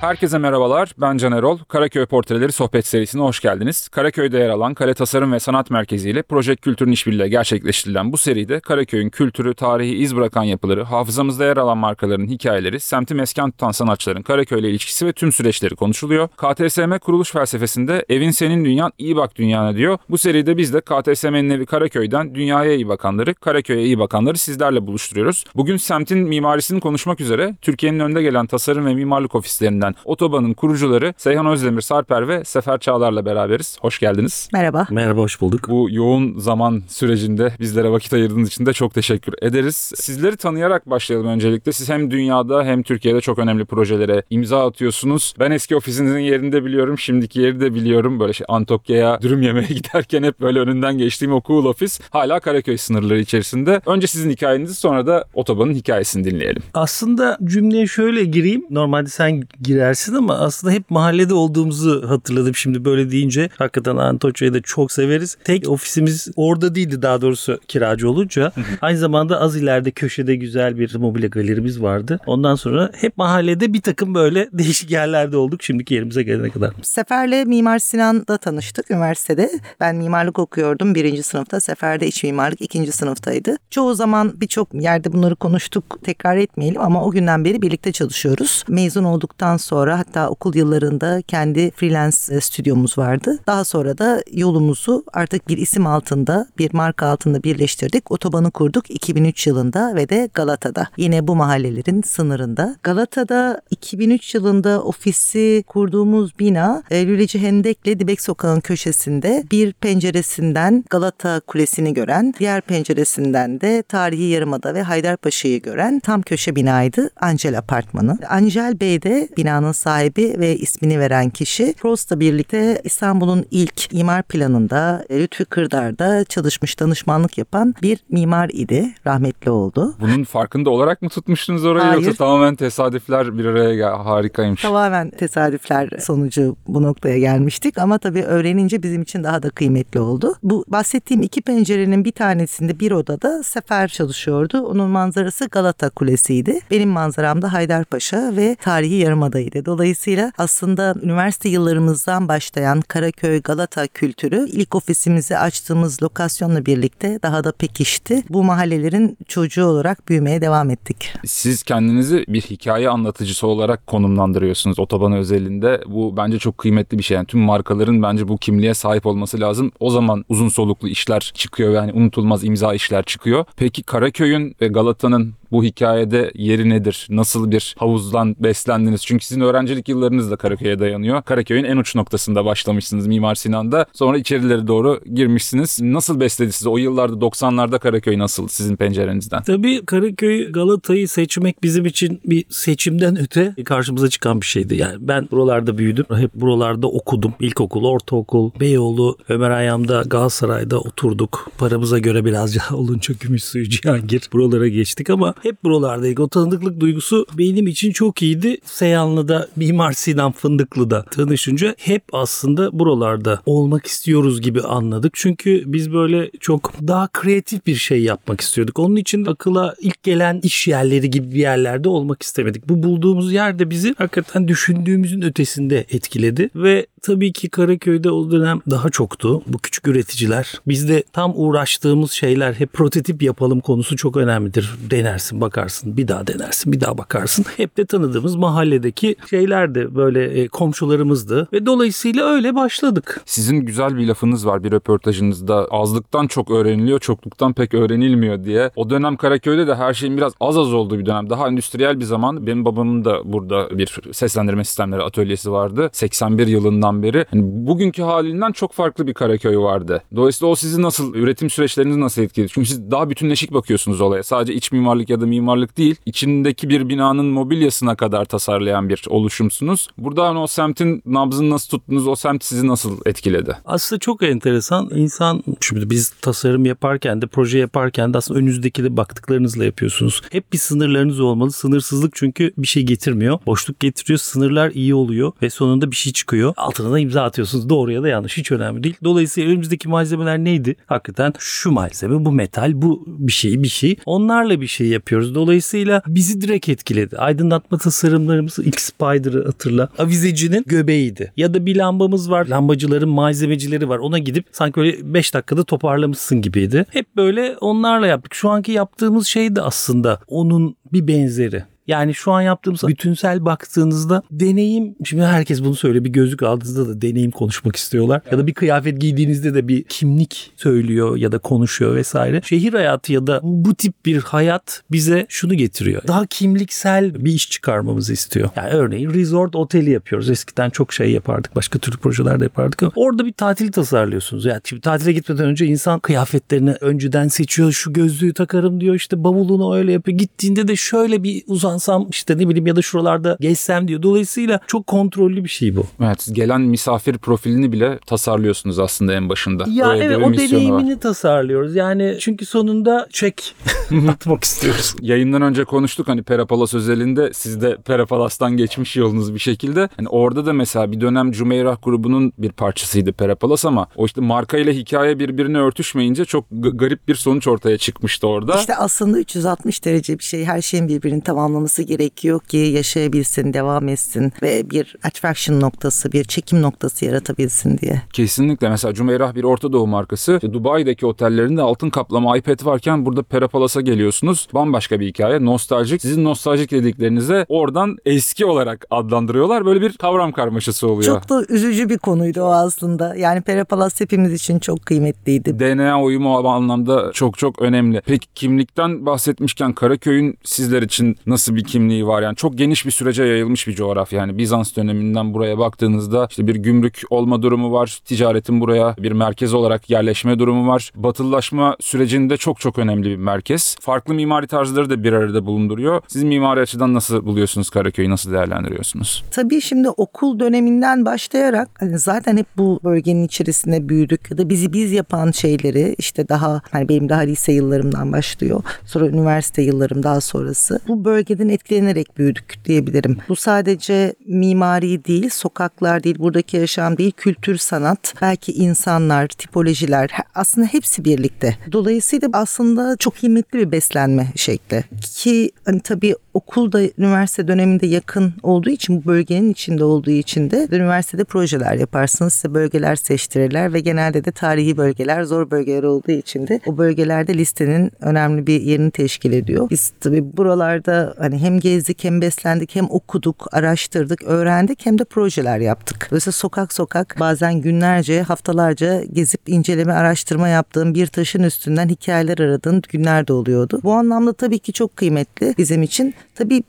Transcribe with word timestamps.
Herkese 0.00 0.38
merhabalar, 0.38 0.94
ben 0.98 1.16
Can 1.16 1.32
Erol. 1.32 1.58
Karaköy 1.58 2.06
Portreleri 2.06 2.52
sohbet 2.52 2.86
serisine 2.86 3.22
hoş 3.22 3.40
geldiniz. 3.40 3.88
Karaköy'de 3.88 4.38
yer 4.38 4.48
alan 4.48 4.74
Kale 4.74 4.94
Tasarım 4.94 5.32
ve 5.32 5.40
Sanat 5.40 5.70
Merkezi 5.70 6.10
ile 6.10 6.22
Proje 6.22 6.56
Kültür'ün 6.56 6.92
işbirliğiyle 6.92 7.28
gerçekleştirilen 7.28 8.12
bu 8.12 8.16
seride 8.16 8.60
Karaköy'ün 8.60 9.10
kültürü, 9.10 9.54
tarihi 9.54 9.94
iz 9.94 10.16
bırakan 10.16 10.42
yapıları, 10.42 10.82
hafızamızda 10.82 11.44
yer 11.44 11.56
alan 11.56 11.78
markaların 11.78 12.26
hikayeleri, 12.26 12.80
semti 12.80 13.14
mesken 13.14 13.50
tutan 13.50 13.70
sanatçıların 13.70 14.22
Karaköy'le 14.22 14.64
ilişkisi 14.64 15.06
ve 15.06 15.12
tüm 15.12 15.32
süreçleri 15.32 15.76
konuşuluyor. 15.76 16.28
KTSM 16.28 16.98
kuruluş 16.98 17.32
felsefesinde 17.32 18.04
evin 18.08 18.30
senin 18.30 18.64
dünyan 18.64 18.92
iyi 18.98 19.16
bak 19.16 19.36
dünyana 19.36 19.76
diyor. 19.76 19.98
Bu 20.10 20.18
seride 20.18 20.56
biz 20.56 20.74
de 20.74 20.80
KTSM'nin 20.80 21.50
evi 21.50 21.66
Karaköy'den 21.66 22.34
dünyaya 22.34 22.74
iyi 22.74 22.88
bakanları, 22.88 23.34
Karaköy'e 23.34 23.84
iyi 23.84 23.98
bakanları 23.98 24.38
sizlerle 24.38 24.86
buluşturuyoruz. 24.86 25.44
Bugün 25.54 25.76
semtin 25.76 26.18
mimarisini 26.18 26.80
konuşmak 26.80 27.20
üzere 27.20 27.54
Türkiye'nin 27.62 28.00
önde 28.00 28.22
gelen 28.22 28.46
tasarım 28.46 28.86
ve 28.86 28.94
mimarlık 28.94 29.34
ofislerinden 29.34 29.89
Otoban'ın 30.04 30.54
kurucuları 30.54 31.14
Seyhan 31.16 31.46
Özdemir 31.46 31.80
Sarper 31.80 32.28
ve 32.28 32.44
Sefer 32.44 32.78
Çağlar'la 32.78 33.24
beraberiz. 33.24 33.78
Hoş 33.80 33.98
geldiniz. 33.98 34.48
Merhaba. 34.52 34.86
Merhaba, 34.90 35.20
hoş 35.20 35.40
bulduk. 35.40 35.68
Bu 35.68 35.88
yoğun 35.90 36.38
zaman 36.38 36.82
sürecinde 36.88 37.52
bizlere 37.60 37.90
vakit 37.90 38.12
ayırdığınız 38.12 38.48
için 38.48 38.66
de 38.66 38.72
çok 38.72 38.94
teşekkür 38.94 39.34
ederiz. 39.42 39.92
Sizleri 39.96 40.36
tanıyarak 40.36 40.90
başlayalım 40.90 41.26
öncelikle. 41.28 41.72
Siz 41.72 41.88
hem 41.88 42.10
dünyada 42.10 42.64
hem 42.64 42.82
Türkiye'de 42.82 43.20
çok 43.20 43.38
önemli 43.38 43.64
projelere 43.64 44.22
imza 44.30 44.66
atıyorsunuz. 44.66 45.34
Ben 45.38 45.50
eski 45.50 45.76
ofisinizin 45.76 46.18
yerini 46.18 46.52
de 46.52 46.64
biliyorum, 46.64 46.98
şimdiki 46.98 47.40
yeri 47.40 47.60
de 47.60 47.74
biliyorum. 47.74 48.20
Böyle 48.20 48.32
şey 48.32 48.44
Antokya'ya 48.48 49.22
dürüm 49.22 49.42
yemeye 49.42 49.66
giderken 49.68 50.22
hep 50.22 50.40
böyle 50.40 50.58
önünden 50.58 50.98
geçtiğim 50.98 51.32
o 51.32 51.42
cool 51.46 51.64
ofis 51.64 52.00
hala 52.10 52.40
Karaköy 52.40 52.76
sınırları 52.76 53.20
içerisinde. 53.20 53.80
Önce 53.86 54.06
sizin 54.06 54.30
hikayenizi 54.30 54.74
sonra 54.74 55.06
da 55.06 55.24
Otoban'ın 55.34 55.74
hikayesini 55.74 56.24
dinleyelim. 56.24 56.62
Aslında 56.74 57.38
cümleye 57.44 57.86
şöyle 57.86 58.24
gireyim. 58.24 58.64
Normalde 58.70 59.08
sen 59.08 59.42
girersin 59.80 60.14
ama 60.14 60.38
aslında 60.38 60.72
hep 60.72 60.90
mahallede 60.90 61.34
olduğumuzu 61.34 62.10
hatırladım 62.10 62.54
şimdi 62.54 62.84
böyle 62.84 63.10
deyince. 63.10 63.48
Hakikaten 63.58 63.96
Antoçya'yı 63.96 64.54
da 64.54 64.60
çok 64.62 64.92
severiz. 64.92 65.36
Tek 65.44 65.68
ofisimiz 65.68 66.28
orada 66.36 66.74
değildi 66.74 67.02
daha 67.02 67.20
doğrusu 67.20 67.60
kiracı 67.68 68.10
olunca. 68.10 68.52
Aynı 68.80 68.98
zamanda 68.98 69.40
az 69.40 69.56
ileride 69.56 69.90
köşede 69.90 70.36
güzel 70.36 70.78
bir 70.78 70.94
mobilya 70.94 71.28
galerimiz 71.28 71.82
vardı. 71.82 72.20
Ondan 72.26 72.54
sonra 72.54 72.90
hep 72.94 73.16
mahallede 73.16 73.72
bir 73.72 73.80
takım 73.80 74.14
böyle 74.14 74.48
değişik 74.52 74.90
yerlerde 74.90 75.36
olduk 75.36 75.62
şimdiki 75.62 75.94
yerimize 75.94 76.22
gelene 76.22 76.50
kadar. 76.50 76.70
Sefer'le 76.82 77.44
Mimar 77.46 77.78
Sinan'da 77.78 78.38
tanıştık 78.38 78.90
üniversitede. 78.90 79.50
Ben 79.80 79.96
mimarlık 79.96 80.38
okuyordum 80.38 80.94
birinci 80.94 81.22
sınıfta. 81.22 81.60
Sefer 81.60 82.00
de 82.00 82.06
iç 82.06 82.24
mimarlık 82.24 82.60
ikinci 82.60 82.92
sınıftaydı. 82.92 83.56
Çoğu 83.70 83.94
zaman 83.94 84.40
birçok 84.40 84.74
yerde 84.74 85.12
bunları 85.12 85.36
konuştuk. 85.36 85.98
Tekrar 86.04 86.36
etmeyelim 86.36 86.80
ama 86.80 87.04
o 87.04 87.10
günden 87.10 87.44
beri 87.44 87.62
birlikte 87.62 87.92
çalışıyoruz. 87.92 88.64
Mezun 88.68 89.04
olduktan 89.04 89.56
sonra 89.56 89.69
hatta 89.78 90.28
okul 90.28 90.54
yıllarında 90.54 91.22
kendi 91.22 91.70
freelance 91.70 92.16
e, 92.30 92.40
stüdyomuz 92.40 92.98
vardı. 92.98 93.38
Daha 93.46 93.64
sonra 93.64 93.98
da 93.98 94.22
yolumuzu 94.32 95.04
artık 95.12 95.48
bir 95.48 95.58
isim 95.58 95.86
altında, 95.86 96.46
bir 96.58 96.74
marka 96.74 97.06
altında 97.06 97.42
birleştirdik. 97.42 98.10
Otobanı 98.10 98.50
kurduk 98.50 98.90
2003 98.90 99.46
yılında 99.46 99.94
ve 99.94 100.08
de 100.08 100.28
Galata'da. 100.34 100.88
Yine 100.96 101.26
bu 101.26 101.36
mahallelerin 101.36 102.02
sınırında. 102.02 102.76
Galata'da 102.82 103.60
2003 103.70 104.34
yılında 104.34 104.82
ofisi 104.82 105.64
kurduğumuz 105.66 106.38
bina 106.38 106.82
e, 106.90 107.06
Lüleci 107.06 107.38
Hendek'le 107.38 108.00
Dibek 108.00 108.20
Sokağı'nın 108.20 108.60
köşesinde 108.60 109.44
bir 109.50 109.72
penceresinden 109.72 110.84
Galata 110.90 111.40
Kulesi'ni 111.40 111.94
gören, 111.94 112.34
diğer 112.38 112.60
penceresinden 112.60 113.60
de 113.60 113.82
Tarihi 113.82 114.22
Yarımada 114.22 114.74
ve 114.74 114.82
Haydarpaşa'yı 114.82 115.62
gören 115.62 116.00
tam 116.00 116.22
köşe 116.22 116.56
binaydı 116.56 117.10
Angel 117.20 117.58
Apartmanı. 117.58 118.18
Angel 118.28 118.80
Bey 118.80 119.02
de 119.02 119.28
binanın 119.60 119.72
sahibi 119.72 120.34
ve 120.38 120.56
ismini 120.56 121.00
veren 121.00 121.30
kişi 121.30 121.74
Prost'la 121.78 122.20
birlikte 122.20 122.80
İstanbul'un 122.84 123.44
ilk 123.50 123.92
imar 123.92 124.22
planında 124.22 125.04
e, 125.10 125.20
Lütfü 125.20 125.44
Kırdar'da 125.44 126.24
çalışmış 126.24 126.80
danışmanlık 126.80 127.38
yapan 127.38 127.74
bir 127.82 127.98
mimar 128.10 128.50
idi. 128.52 128.94
Rahmetli 129.06 129.50
oldu. 129.50 129.94
Bunun 130.00 130.24
farkında 130.24 130.70
olarak 130.70 131.02
mı 131.02 131.08
tutmuştunuz 131.08 131.64
orayı 131.64 131.84
Hayır. 131.84 132.02
yoksa 132.02 132.24
tamamen 132.24 132.54
tesadüfler 132.54 133.38
bir 133.38 133.44
araya 133.44 133.74
gel 133.74 133.90
harikaymış. 133.90 134.62
Tamamen 134.62 135.10
tesadüfler 135.10 135.90
sonucu 136.00 136.56
bu 136.68 136.82
noktaya 136.82 137.18
gelmiştik 137.18 137.78
ama 137.78 137.98
tabii 137.98 138.22
öğrenince 138.22 138.82
bizim 138.82 139.02
için 139.02 139.24
daha 139.24 139.42
da 139.42 139.50
kıymetli 139.50 140.00
oldu. 140.00 140.34
Bu 140.42 140.64
bahsettiğim 140.68 141.22
iki 141.22 141.42
pencerenin 141.42 142.04
bir 142.04 142.12
tanesinde 142.12 142.80
bir 142.80 142.90
odada 142.90 143.42
Sefer 143.42 143.88
çalışıyordu. 143.88 144.60
Onun 144.60 144.90
manzarası 144.90 145.46
Galata 145.46 145.90
Kulesi'ydi. 145.90 146.60
Benim 146.70 146.88
manzaram 146.88 147.42
da 147.42 147.52
Haydarpaşa 147.52 148.36
ve 148.36 148.56
tarihi 148.60 148.94
Yarımada'ydı. 148.94 149.49
Dolayısıyla 149.52 150.32
aslında 150.38 150.94
üniversite 151.02 151.48
yıllarımızdan 151.48 152.28
başlayan 152.28 152.80
Karaköy 152.80 153.42
Galata 153.42 153.86
kültürü 153.86 154.48
ilk 154.52 154.74
ofisimizi 154.74 155.38
açtığımız 155.38 156.02
lokasyonla 156.02 156.66
birlikte 156.66 157.18
daha 157.22 157.44
da 157.44 157.52
pekişti. 157.52 158.22
Bu 158.28 158.44
mahallelerin 158.44 159.18
çocuğu 159.28 159.64
olarak 159.64 160.08
büyümeye 160.08 160.40
devam 160.40 160.70
ettik. 160.70 161.12
Siz 161.24 161.62
kendinizi 161.62 162.24
bir 162.28 162.40
hikaye 162.40 162.88
anlatıcısı 162.88 163.46
olarak 163.46 163.86
konumlandırıyorsunuz 163.86 164.78
otoban 164.78 165.12
özelinde. 165.12 165.80
Bu 165.86 166.16
bence 166.16 166.38
çok 166.38 166.58
kıymetli 166.58 166.98
bir 166.98 167.02
şey. 167.02 167.14
Yani 167.14 167.26
tüm 167.26 167.40
markaların 167.40 168.02
bence 168.02 168.28
bu 168.28 168.38
kimliğe 168.38 168.74
sahip 168.74 169.06
olması 169.06 169.40
lazım. 169.40 169.72
O 169.80 169.90
zaman 169.90 170.24
uzun 170.28 170.48
soluklu 170.48 170.88
işler 170.88 171.32
çıkıyor 171.34 171.72
ve 171.72 171.78
hani 171.78 171.92
unutulmaz 171.92 172.44
imza 172.44 172.74
işler 172.74 173.04
çıkıyor. 173.04 173.44
Peki 173.56 173.82
Karaköy'ün 173.82 174.56
ve 174.60 174.68
Galata'nın 174.68 175.39
bu 175.52 175.64
hikayede 175.64 176.30
yeri 176.34 176.68
nedir? 176.68 177.06
Nasıl 177.10 177.50
bir 177.50 177.74
havuzdan 177.78 178.36
beslendiniz? 178.38 179.06
Çünkü 179.06 179.26
sizin 179.26 179.40
öğrencilik 179.40 179.88
yıllarınız 179.88 180.30
da 180.30 180.36
Karaköy'e 180.36 180.78
dayanıyor. 180.78 181.22
Karaköy'ün 181.22 181.64
en 181.64 181.76
uç 181.76 181.94
noktasında 181.94 182.44
başlamışsınız 182.44 183.06
Mimar 183.06 183.34
Sinan'da. 183.34 183.86
Sonra 183.92 184.18
içerilere 184.18 184.66
doğru 184.66 185.00
girmişsiniz. 185.14 185.80
Nasıl 185.82 186.20
besledi 186.20 186.52
sizi? 186.52 186.68
O 186.68 186.78
yıllarda 186.78 187.16
90'larda 187.16 187.78
Karaköy 187.78 188.18
nasıl 188.18 188.48
sizin 188.48 188.76
pencerenizden? 188.76 189.42
Tabii 189.42 189.86
Karaköy 189.86 190.52
Galata'yı 190.52 191.08
seçmek 191.08 191.62
bizim 191.62 191.86
için 191.86 192.20
bir 192.24 192.44
seçimden 192.48 193.20
öte 193.20 193.54
karşımıza 193.64 194.08
çıkan 194.08 194.40
bir 194.40 194.46
şeydi. 194.46 194.76
Yani 194.76 194.96
ben 195.00 195.28
buralarda 195.30 195.78
büyüdüm. 195.78 196.04
Hep 196.14 196.34
buralarda 196.34 196.86
okudum. 196.86 197.34
İlkokul, 197.40 197.84
ortaokul, 197.84 198.50
Beyoğlu, 198.60 199.18
Ömer 199.28 199.50
Hayyam'da 199.50 200.02
Galatasaray'da 200.06 200.80
oturduk. 200.80 201.50
Paramıza 201.58 201.98
göre 201.98 202.24
birazcık 202.24 202.72
olunca 202.72 203.14
Gümüşsuyu, 203.20 203.68
Cihangir 203.68 204.22
buralara 204.32 204.68
geçtik 204.68 205.10
ama 205.10 205.34
hep 205.42 205.64
buralardaydık. 205.64 206.20
O 206.20 206.28
tanıdıklık 206.28 206.80
duygusu 206.80 207.26
benim 207.38 207.66
için 207.66 207.92
çok 207.92 208.22
iyiydi. 208.22 208.58
Seyhanlı'da 208.64 209.48
Mimar 209.56 209.92
Sinan 209.92 210.32
Fındıklı'da 210.32 211.02
tanışınca 211.02 211.74
hep 211.78 212.02
aslında 212.12 212.78
buralarda 212.78 213.42
olmak 213.46 213.86
istiyoruz 213.86 214.40
gibi 214.40 214.60
anladık. 214.60 215.12
Çünkü 215.14 215.62
biz 215.66 215.92
böyle 215.92 216.30
çok 216.40 216.72
daha 216.88 217.08
kreatif 217.08 217.66
bir 217.66 217.74
şey 217.74 218.02
yapmak 218.02 218.40
istiyorduk. 218.40 218.78
Onun 218.78 218.96
için 218.96 219.24
akıla 219.24 219.74
ilk 219.80 220.02
gelen 220.02 220.40
iş 220.42 220.68
yerleri 220.68 221.10
gibi 221.10 221.30
bir 221.30 221.40
yerlerde 221.40 221.88
olmak 221.88 222.22
istemedik. 222.22 222.68
Bu 222.68 222.82
bulduğumuz 222.82 223.32
yer 223.32 223.58
de 223.58 223.70
bizi 223.70 223.94
hakikaten 223.98 224.48
düşündüğümüzün 224.48 225.22
ötesinde 225.22 225.86
etkiledi 225.90 226.50
ve 226.54 226.86
tabii 227.02 227.32
ki 227.32 227.48
Karaköy'de 227.48 228.10
o 228.10 228.30
dönem 228.30 228.60
daha 228.70 228.90
çoktu. 228.90 229.42
Bu 229.46 229.58
küçük 229.58 229.88
üreticiler. 229.88 230.60
Bizde 230.68 231.02
tam 231.12 231.32
uğraştığımız 231.34 232.10
şeyler 232.12 232.52
hep 232.52 232.72
prototip 232.72 233.22
yapalım 233.22 233.60
konusu 233.60 233.96
çok 233.96 234.16
önemlidir. 234.16 234.74
Denersin, 234.90 235.40
bakarsın, 235.40 235.96
bir 235.96 236.08
daha 236.08 236.26
denersin, 236.26 236.72
bir 236.72 236.80
daha 236.80 236.98
bakarsın. 236.98 237.44
Hep 237.56 237.76
de 237.76 237.84
tanıdığımız 237.84 238.36
mahalledeki 238.36 239.16
şeylerdi. 239.30 239.88
Böyle 239.94 240.24
e, 240.24 240.48
komşularımızdı 240.48 241.48
ve 241.52 241.66
dolayısıyla 241.66 242.26
öyle 242.26 242.54
başladık. 242.54 243.20
Sizin 243.26 243.56
güzel 243.56 243.96
bir 243.96 244.06
lafınız 244.06 244.46
var 244.46 244.64
bir 244.64 244.72
röportajınızda. 244.72 245.66
Azlıktan 245.70 246.26
çok 246.26 246.50
öğreniliyor, 246.50 247.00
çokluktan 247.00 247.52
pek 247.52 247.74
öğrenilmiyor 247.74 248.44
diye. 248.44 248.70
O 248.76 248.90
dönem 248.90 249.16
Karaköy'de 249.16 249.66
de 249.66 249.74
her 249.74 249.94
şeyin 249.94 250.16
biraz 250.16 250.32
az 250.40 250.58
az 250.58 250.74
olduğu 250.74 250.98
bir 250.98 251.06
dönem. 251.06 251.30
Daha 251.30 251.48
endüstriyel 251.48 252.00
bir 252.00 252.04
zaman. 252.04 252.46
Benim 252.46 252.64
babamın 252.64 253.04
da 253.04 253.32
burada 253.32 253.78
bir 253.78 253.98
seslendirme 254.12 254.64
sistemleri 254.64 255.02
atölyesi 255.02 255.52
vardı. 255.52 255.90
81 255.92 256.46
yılından 256.46 256.89
beri. 257.02 257.24
Yani 257.32 257.42
bugünkü 257.44 258.02
halinden 258.02 258.52
çok 258.52 258.72
farklı 258.72 259.06
bir 259.06 259.14
Karaköy 259.14 259.56
vardı. 259.56 260.02
Dolayısıyla 260.16 260.52
o 260.52 260.54
sizi 260.54 260.82
nasıl, 260.82 261.14
üretim 261.14 261.50
süreçlerinizi 261.50 262.00
nasıl 262.00 262.22
etkiledi? 262.22 262.52
Çünkü 262.52 262.68
siz 262.68 262.90
daha 262.90 263.10
bütünleşik 263.10 263.52
bakıyorsunuz 263.52 264.00
olaya. 264.00 264.22
Sadece 264.22 264.54
iç 264.54 264.72
mimarlık 264.72 265.10
ya 265.10 265.20
da 265.20 265.26
mimarlık 265.26 265.78
değil. 265.78 265.96
İçindeki 266.06 266.68
bir 266.68 266.88
binanın 266.88 267.26
mobilyasına 267.26 267.96
kadar 267.96 268.24
tasarlayan 268.24 268.88
bir 268.88 269.04
oluşumsunuz. 269.08 269.88
Burada 269.98 270.28
hani 270.28 270.38
o 270.38 270.46
semtin 270.46 271.02
nabzını 271.06 271.50
nasıl 271.50 271.68
tuttunuz? 271.68 272.06
O 272.06 272.16
semt 272.16 272.44
sizi 272.44 272.66
nasıl 272.66 272.98
etkiledi? 273.06 273.56
Aslında 273.64 274.00
çok 274.00 274.22
enteresan. 274.22 274.90
İnsan 274.94 275.42
şimdi 275.60 275.90
biz 275.90 276.10
tasarım 276.10 276.64
yaparken 276.64 277.22
de 277.22 277.26
proje 277.26 277.58
yaparken 277.58 278.14
de 278.14 278.18
aslında 278.18 278.40
önünüzdeki 278.40 278.96
baktıklarınızla 278.96 279.64
yapıyorsunuz. 279.64 280.22
Hep 280.30 280.52
bir 280.52 280.58
sınırlarınız 280.58 281.20
olmalı. 281.20 281.50
Sınırsızlık 281.52 282.14
çünkü 282.14 282.52
bir 282.58 282.66
şey 282.66 282.82
getirmiyor. 282.82 283.38
Boşluk 283.46 283.80
getiriyor. 283.80 284.18
Sınırlar 284.18 284.70
iyi 284.70 284.94
oluyor 284.94 285.32
ve 285.42 285.50
sonunda 285.50 285.90
bir 285.90 285.96
şey 285.96 286.12
çıkıyor. 286.12 286.54
Altı 286.56 286.79
altına 286.80 286.94
da 286.94 286.98
imza 286.98 287.22
atıyorsunuz. 287.22 287.68
Doğru 287.68 287.92
ya 287.92 288.02
da 288.02 288.08
yanlış 288.08 288.36
hiç 288.36 288.52
önemli 288.52 288.82
değil. 288.82 288.94
Dolayısıyla 289.04 289.50
önümüzdeki 289.50 289.88
malzemeler 289.88 290.38
neydi? 290.38 290.76
Hakikaten 290.86 291.32
şu 291.38 291.70
malzeme, 291.70 292.24
bu 292.24 292.32
metal, 292.32 292.72
bu 292.74 293.04
bir 293.06 293.32
şey, 293.32 293.62
bir 293.62 293.68
şey. 293.68 293.96
Onlarla 294.06 294.60
bir 294.60 294.66
şey 294.66 294.86
yapıyoruz. 294.86 295.34
Dolayısıyla 295.34 296.02
bizi 296.06 296.40
direkt 296.40 296.68
etkiledi. 296.68 297.16
Aydınlatma 297.16 297.78
tasarımlarımız 297.78 298.58
ilk 298.58 298.80
Spider'ı 298.80 299.44
hatırla. 299.46 299.88
Avizecinin 299.98 300.64
göbeğiydi. 300.66 301.32
Ya 301.36 301.54
da 301.54 301.66
bir 301.66 301.76
lambamız 301.76 302.30
var. 302.30 302.46
Lambacıların 302.46 303.08
malzemecileri 303.08 303.88
var. 303.88 303.98
Ona 303.98 304.18
gidip 304.18 304.44
sanki 304.52 304.80
öyle 304.80 305.14
5 305.14 305.34
dakikada 305.34 305.64
toparlamışsın 305.64 306.42
gibiydi. 306.42 306.86
Hep 306.90 307.16
böyle 307.16 307.56
onlarla 307.60 308.06
yaptık. 308.06 308.34
Şu 308.34 308.48
anki 308.48 308.72
yaptığımız 308.72 309.26
şey 309.26 309.56
de 309.56 309.62
aslında 309.62 310.20
onun 310.26 310.76
bir 310.92 311.08
benzeri. 311.08 311.64
Yani 311.90 312.14
şu 312.14 312.32
an 312.32 312.42
yaptığımız 312.42 312.82
bütünsel 312.88 313.44
baktığınızda 313.44 314.22
deneyim 314.30 314.94
şimdi 315.04 315.22
herkes 315.22 315.64
bunu 315.64 315.74
söylüyor 315.74 316.04
bir 316.04 316.10
gözlük 316.10 316.42
aldığınızda 316.42 316.88
da 316.88 317.02
deneyim 317.02 317.30
konuşmak 317.30 317.76
istiyorlar 317.76 318.22
ya 318.32 318.38
da 318.38 318.46
bir 318.46 318.54
kıyafet 318.54 319.00
giydiğinizde 319.00 319.54
de 319.54 319.68
bir 319.68 319.84
kimlik 319.84 320.52
söylüyor 320.56 321.16
ya 321.16 321.32
da 321.32 321.38
konuşuyor 321.38 321.94
vesaire. 321.94 322.40
Şehir 322.44 322.72
hayatı 322.72 323.12
ya 323.12 323.26
da 323.26 323.40
bu 323.42 323.74
tip 323.74 324.06
bir 324.06 324.18
hayat 324.18 324.82
bize 324.90 325.26
şunu 325.28 325.54
getiriyor. 325.54 326.02
Daha 326.06 326.26
kimliksel 326.26 327.24
bir 327.24 327.32
iş 327.32 327.50
çıkarmamızı 327.50 328.12
istiyor. 328.12 328.50
Yani 328.56 328.70
örneğin 328.70 329.10
resort 329.10 329.56
oteli 329.56 329.90
yapıyoruz. 329.90 330.30
Eskiden 330.30 330.70
çok 330.70 330.92
şey 330.92 331.10
yapardık. 331.10 331.56
Başka 331.56 331.78
türlü 331.78 331.96
projelerde 331.96 332.44
yapardık. 332.44 332.82
Ama 332.82 332.92
orada 332.96 333.26
bir 333.26 333.32
tatil 333.32 333.72
tasarlıyorsunuz. 333.72 334.44
Yani 334.44 334.60
şimdi 334.64 334.82
tatile 334.82 335.12
gitmeden 335.12 335.46
önce 335.46 335.66
insan 335.66 336.00
kıyafetlerini 336.00 336.74
önceden 336.80 337.28
seçiyor. 337.28 337.72
Şu 337.72 337.92
gözlüğü 337.92 338.34
takarım 338.34 338.80
diyor. 338.80 338.94
işte 338.94 339.24
bavulunu 339.24 339.76
öyle 339.76 339.92
yapıyor. 339.92 340.18
Gittiğinde 340.18 340.68
de 340.68 340.76
şöyle 340.76 341.22
bir 341.22 341.42
uzansam 341.80 342.06
işte 342.10 342.38
ne 342.38 342.48
bileyim 342.48 342.66
ya 342.66 342.76
da 342.76 342.82
şuralarda 342.82 343.36
gezsem 343.40 343.88
diyor. 343.88 344.02
Dolayısıyla 344.02 344.60
çok 344.66 344.86
kontrollü 344.86 345.44
bir 345.44 345.48
şey 345.48 345.76
bu. 345.76 345.84
Evet 346.04 346.22
siz 346.22 346.34
gelen 346.34 346.60
misafir 346.60 347.18
profilini 347.18 347.72
bile 347.72 347.98
tasarlıyorsunuz 348.06 348.78
aslında 348.78 349.14
en 349.14 349.28
başında. 349.28 349.64
Ya 349.72 349.90
Öyle 349.90 350.04
evet 350.04 350.16
o 350.24 350.30
misyonu 350.30 350.50
var. 350.52 350.68
deneyimini 350.70 351.00
tasarlıyoruz. 351.00 351.76
Yani 351.76 352.16
çünkü 352.20 352.46
sonunda 352.46 353.06
çek 353.12 353.54
atmak 354.08 354.44
istiyoruz. 354.44 354.94
Yayından 355.00 355.42
önce 355.42 355.64
konuştuk 355.64 356.08
hani 356.08 356.22
Perapalas 356.22 356.74
özelinde 356.74 357.30
siz 357.32 357.60
de 357.62 357.76
Perapalas'tan 357.76 358.56
geçmiş 358.56 358.96
yolunuz 358.96 359.34
bir 359.34 359.38
şekilde. 359.38 359.88
Hani 359.96 360.08
orada 360.08 360.46
da 360.46 360.52
mesela 360.52 360.92
bir 360.92 361.00
dönem 361.00 361.32
Cümeyrah 361.32 361.76
grubunun 361.82 362.32
bir 362.38 362.52
parçasıydı 362.52 363.12
Perapalas 363.12 363.64
ama 363.64 363.86
o 363.96 364.06
işte 364.06 364.20
marka 364.20 364.58
ile 364.58 364.72
hikaye 364.76 365.18
birbirine 365.18 365.58
örtüşmeyince 365.58 366.24
çok 366.24 366.50
g- 366.50 366.70
garip 366.70 367.08
bir 367.08 367.14
sonuç 367.14 367.48
ortaya 367.48 367.78
çıkmıştı 367.78 368.26
orada. 368.26 368.54
İşte 368.60 368.76
aslında 368.76 369.18
360 369.18 369.84
derece 369.84 370.18
bir 370.18 370.24
şey. 370.24 370.44
Her 370.44 370.62
şeyin 370.62 370.88
birbirini 370.88 371.22
tamamlaması 371.22 371.69
gerekiyor 371.78 372.40
ki 372.40 372.56
yaşayabilsin, 372.56 373.52
devam 373.52 373.88
etsin 373.88 374.32
ve 374.42 374.70
bir 374.70 374.96
attraction 375.04 375.60
noktası, 375.60 376.12
bir 376.12 376.24
çekim 376.24 376.62
noktası 376.62 377.04
yaratabilsin 377.04 377.78
diye. 377.78 378.02
Kesinlikle 378.12 378.68
mesela 378.68 378.94
Cümeyrah 378.94 379.34
bir 379.34 379.44
Orta 379.44 379.72
Doğu 379.72 379.86
markası. 379.86 380.34
İşte 380.34 380.52
Dubai'deki 380.52 381.06
otellerinde 381.06 381.62
altın 381.62 381.90
kaplama 381.90 382.36
iPad 382.36 382.66
varken 382.66 383.06
burada 383.06 383.22
Perapalas'a 383.22 383.80
geliyorsunuz. 383.80 384.48
Bambaşka 384.54 385.00
bir 385.00 385.06
hikaye. 385.06 385.44
Nostaljik. 385.44 386.02
Sizin 386.02 386.24
nostaljik 386.24 386.70
dediklerinize 386.70 387.46
oradan 387.48 387.96
eski 388.04 388.46
olarak 388.46 388.84
adlandırıyorlar. 388.90 389.66
Böyle 389.66 389.80
bir 389.80 389.92
kavram 389.92 390.32
karmaşası 390.32 390.88
oluyor. 390.88 391.14
Çok 391.14 391.28
da 391.28 391.44
üzücü 391.48 391.88
bir 391.88 391.98
konuydu 391.98 392.42
o 392.42 392.50
aslında. 392.52 393.16
Yani 393.16 393.40
Perapalas 393.40 394.00
hepimiz 394.00 394.32
için 394.32 394.58
çok 394.58 394.86
kıymetliydi. 394.86 395.58
DNA 395.58 396.02
uyumu 396.02 396.48
anlamda 396.48 397.12
çok 397.12 397.38
çok 397.38 397.62
önemli. 397.62 398.02
Peki 398.06 398.26
kimlikten 398.34 399.06
bahsetmişken 399.06 399.72
Karaköy'ün 399.72 400.38
sizler 400.44 400.82
için 400.82 401.16
nasıl 401.26 401.56
bir 401.56 401.59
kimliği 401.62 402.06
var? 402.06 402.22
Yani 402.22 402.36
çok 402.36 402.58
geniş 402.58 402.86
bir 402.86 402.90
sürece 402.90 403.24
yayılmış 403.24 403.68
bir 403.68 403.74
coğrafya. 403.74 404.20
Yani 404.20 404.38
Bizans 404.38 404.76
döneminden 404.76 405.34
buraya 405.34 405.58
baktığınızda 405.58 406.26
işte 406.30 406.46
bir 406.46 406.54
gümrük 406.54 407.02
olma 407.10 407.42
durumu 407.42 407.72
var. 407.72 407.98
Ticaretin 408.04 408.60
buraya 408.60 408.94
bir 408.98 409.12
merkez 409.12 409.54
olarak 409.54 409.90
yerleşme 409.90 410.38
durumu 410.38 410.68
var. 410.68 410.90
Batılılaşma 410.94 411.76
sürecinde 411.80 412.36
çok 412.36 412.60
çok 412.60 412.78
önemli 412.78 413.10
bir 413.10 413.16
merkez. 413.16 413.76
Farklı 413.80 414.14
mimari 414.14 414.46
tarzları 414.46 414.90
da 414.90 415.04
bir 415.04 415.12
arada 415.12 415.46
bulunduruyor. 415.46 416.02
Siz 416.08 416.22
mimari 416.22 416.60
açıdan 416.60 416.94
nasıl 416.94 417.26
buluyorsunuz 417.26 417.70
Karaköy'ü? 417.70 418.10
Nasıl 418.10 418.32
değerlendiriyorsunuz? 418.32 419.24
Tabii 419.30 419.60
şimdi 419.60 419.88
okul 419.88 420.40
döneminden 420.40 421.04
başlayarak 421.04 421.68
hani 421.80 421.98
zaten 421.98 422.36
hep 422.36 422.46
bu 422.56 422.80
bölgenin 422.84 423.24
içerisinde 423.24 423.88
büyüdük 423.88 424.30
ya 424.30 424.38
da 424.38 424.48
bizi 424.48 424.72
biz 424.72 424.92
yapan 424.92 425.30
şeyleri 425.30 425.94
işte 425.98 426.28
daha 426.28 426.62
hani 426.70 426.88
benim 426.88 427.08
daha 427.08 427.20
lise 427.20 427.52
yıllarımdan 427.52 428.12
başlıyor. 428.12 428.62
Sonra 428.86 429.06
üniversite 429.06 429.62
yıllarım 429.62 430.02
daha 430.02 430.20
sonrası. 430.20 430.80
Bu 430.88 431.04
bölgeden 431.40 431.54
etkilenerek 431.54 432.18
büyüdük 432.18 432.64
diyebilirim. 432.64 433.18
Bu 433.28 433.36
sadece 433.36 434.14
mimari 434.26 435.04
değil, 435.04 435.28
sokaklar 435.28 436.04
değil, 436.04 436.18
buradaki 436.18 436.56
yaşam 436.56 436.98
değil, 436.98 437.12
kültür, 437.16 437.56
sanat, 437.56 438.14
belki 438.22 438.52
insanlar, 438.52 439.28
tipolojiler 439.28 440.10
aslında 440.34 440.66
hepsi 440.66 441.04
birlikte. 441.04 441.56
Dolayısıyla 441.72 442.28
aslında 442.32 442.96
çok 442.96 443.16
kıymetli 443.16 443.58
bir 443.58 443.72
beslenme 443.72 444.26
şekli. 444.36 444.84
Ki 445.14 445.50
hani 445.64 445.80
tabii 445.80 446.14
okulda 446.34 446.80
üniversite 446.98 447.48
döneminde 447.48 447.86
yakın 447.86 448.34
olduğu 448.42 448.70
için 448.70 449.02
bu 449.02 449.08
bölgenin 449.08 449.50
içinde 449.50 449.84
olduğu 449.84 450.10
için 450.10 450.50
de 450.50 450.68
üniversitede 450.70 451.24
projeler 451.24 451.74
yaparsınız. 451.74 452.32
Size 452.32 452.54
bölgeler 452.54 452.96
seçtirirler 452.96 453.72
ve 453.72 453.80
genelde 453.80 454.24
de 454.24 454.32
tarihi 454.32 454.76
bölgeler 454.76 455.22
zor 455.22 455.50
bölgeler 455.50 455.82
olduğu 455.82 456.12
için 456.12 456.46
de 456.46 456.60
o 456.66 456.78
bölgelerde 456.78 457.34
listenin 457.34 457.90
önemli 458.00 458.46
bir 458.46 458.60
yerini 458.60 458.90
teşkil 458.90 459.32
ediyor. 459.32 459.70
Biz 459.70 459.92
tabii 460.00 460.36
buralarda 460.36 461.14
hani 461.18 461.38
hem 461.38 461.60
gezdik 461.60 462.04
hem 462.04 462.20
beslendik 462.20 462.76
hem 462.76 462.90
okuduk, 462.90 463.46
araştırdık, 463.52 464.22
öğrendik 464.22 464.86
hem 464.86 464.98
de 464.98 465.04
projeler 465.04 465.58
yaptık. 465.58 466.06
Dolayısıyla 466.10 466.32
sokak 466.32 466.72
sokak 466.72 467.16
bazen 467.20 467.60
günlerce, 467.60 468.22
haftalarca 468.22 469.04
gezip 469.12 469.48
inceleme, 469.48 469.92
araştırma 469.92 470.48
yaptığım 470.48 470.94
bir 470.94 471.06
taşın 471.06 471.42
üstünden 471.42 471.88
hikayeler 471.88 472.38
aradığım 472.38 472.80
günler 472.88 473.26
de 473.26 473.32
oluyordu. 473.32 473.80
Bu 473.82 473.92
anlamda 473.92 474.32
tabii 474.32 474.58
ki 474.58 474.72
çok 474.72 474.96
kıymetli 474.96 475.54
bizim 475.58 475.82
için. 475.82 476.14
Tabii 476.34 476.62